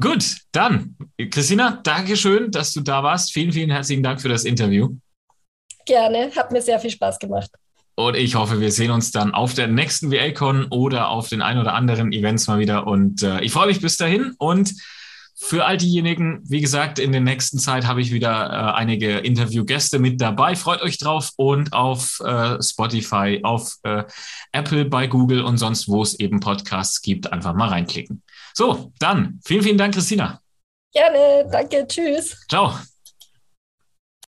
Gut, 0.01 0.39
dann, 0.53 0.97
Christina, 1.31 1.81
danke 1.83 2.17
schön, 2.17 2.51
dass 2.51 2.73
du 2.73 2.81
da 2.81 3.03
warst. 3.03 3.33
Vielen, 3.33 3.53
vielen 3.53 3.71
herzlichen 3.71 4.03
Dank 4.03 4.21
für 4.21 4.29
das 4.29 4.45
Interview. 4.45 4.97
Gerne, 5.87 6.31
hat 6.35 6.51
mir 6.51 6.63
sehr 6.63 6.79
viel 6.81 6.91
Spaß 6.91 7.19
gemacht. 7.19 7.51
Und 7.95 8.17
ich 8.17 8.35
hoffe, 8.35 8.61
wir 8.61 8.73
sehen 8.73 8.91
uns 8.91 9.11
dann 9.11 9.35
auf 9.35 9.55
der 9.55 9.69
nächsten 9.69 10.11
VLCon 10.11 10.67
oder 10.71 11.09
auf 11.09 11.29
den 11.29 11.43
ein 11.43 11.59
oder 11.59 11.75
anderen 11.75 12.13
Events 12.13 12.47
mal 12.47 12.59
wieder. 12.59 12.87
Und 12.87 13.23
äh, 13.23 13.41
ich 13.41 13.53
freue 13.53 13.67
mich 13.67 13.81
bis 13.81 13.97
dahin. 13.97 14.35
Und 14.39 14.73
für 15.35 15.65
all 15.65 15.77
diejenigen, 15.77 16.41
wie 16.45 16.61
gesagt, 16.61 16.99
in 16.99 17.13
der 17.13 17.21
nächsten 17.21 17.59
Zeit 17.59 17.87
habe 17.87 18.01
ich 18.01 18.13
wieder 18.13 18.51
äh, 18.51 18.79
einige 18.79 19.19
Interviewgäste 19.19 19.99
mit 19.99 20.21
dabei. 20.21 20.55
Freut 20.55 20.83
euch 20.83 20.99
drauf 20.99 21.31
und 21.37 21.73
auf 21.73 22.21
äh, 22.21 22.63
Spotify, 22.63 23.41
auf 23.43 23.77
äh, 23.83 24.05
Apple, 24.53 24.85
bei 24.85 25.07
Google 25.07 25.43
und 25.43 25.59
sonst, 25.59 25.89
wo 25.89 26.03
es 26.03 26.19
eben 26.19 26.41
Podcasts 26.41 27.03
gibt, 27.03 27.33
einfach 27.33 27.55
mal 27.55 27.69
reinklicken. 27.69 28.23
So, 28.55 28.93
dann 28.99 29.41
vielen, 29.45 29.63
vielen 29.63 29.79
Dank, 29.79 29.95
Christina. 29.95 30.41
Gerne, 30.93 31.49
danke, 31.51 31.87
tschüss. 31.87 32.37
Ciao. 32.49 32.75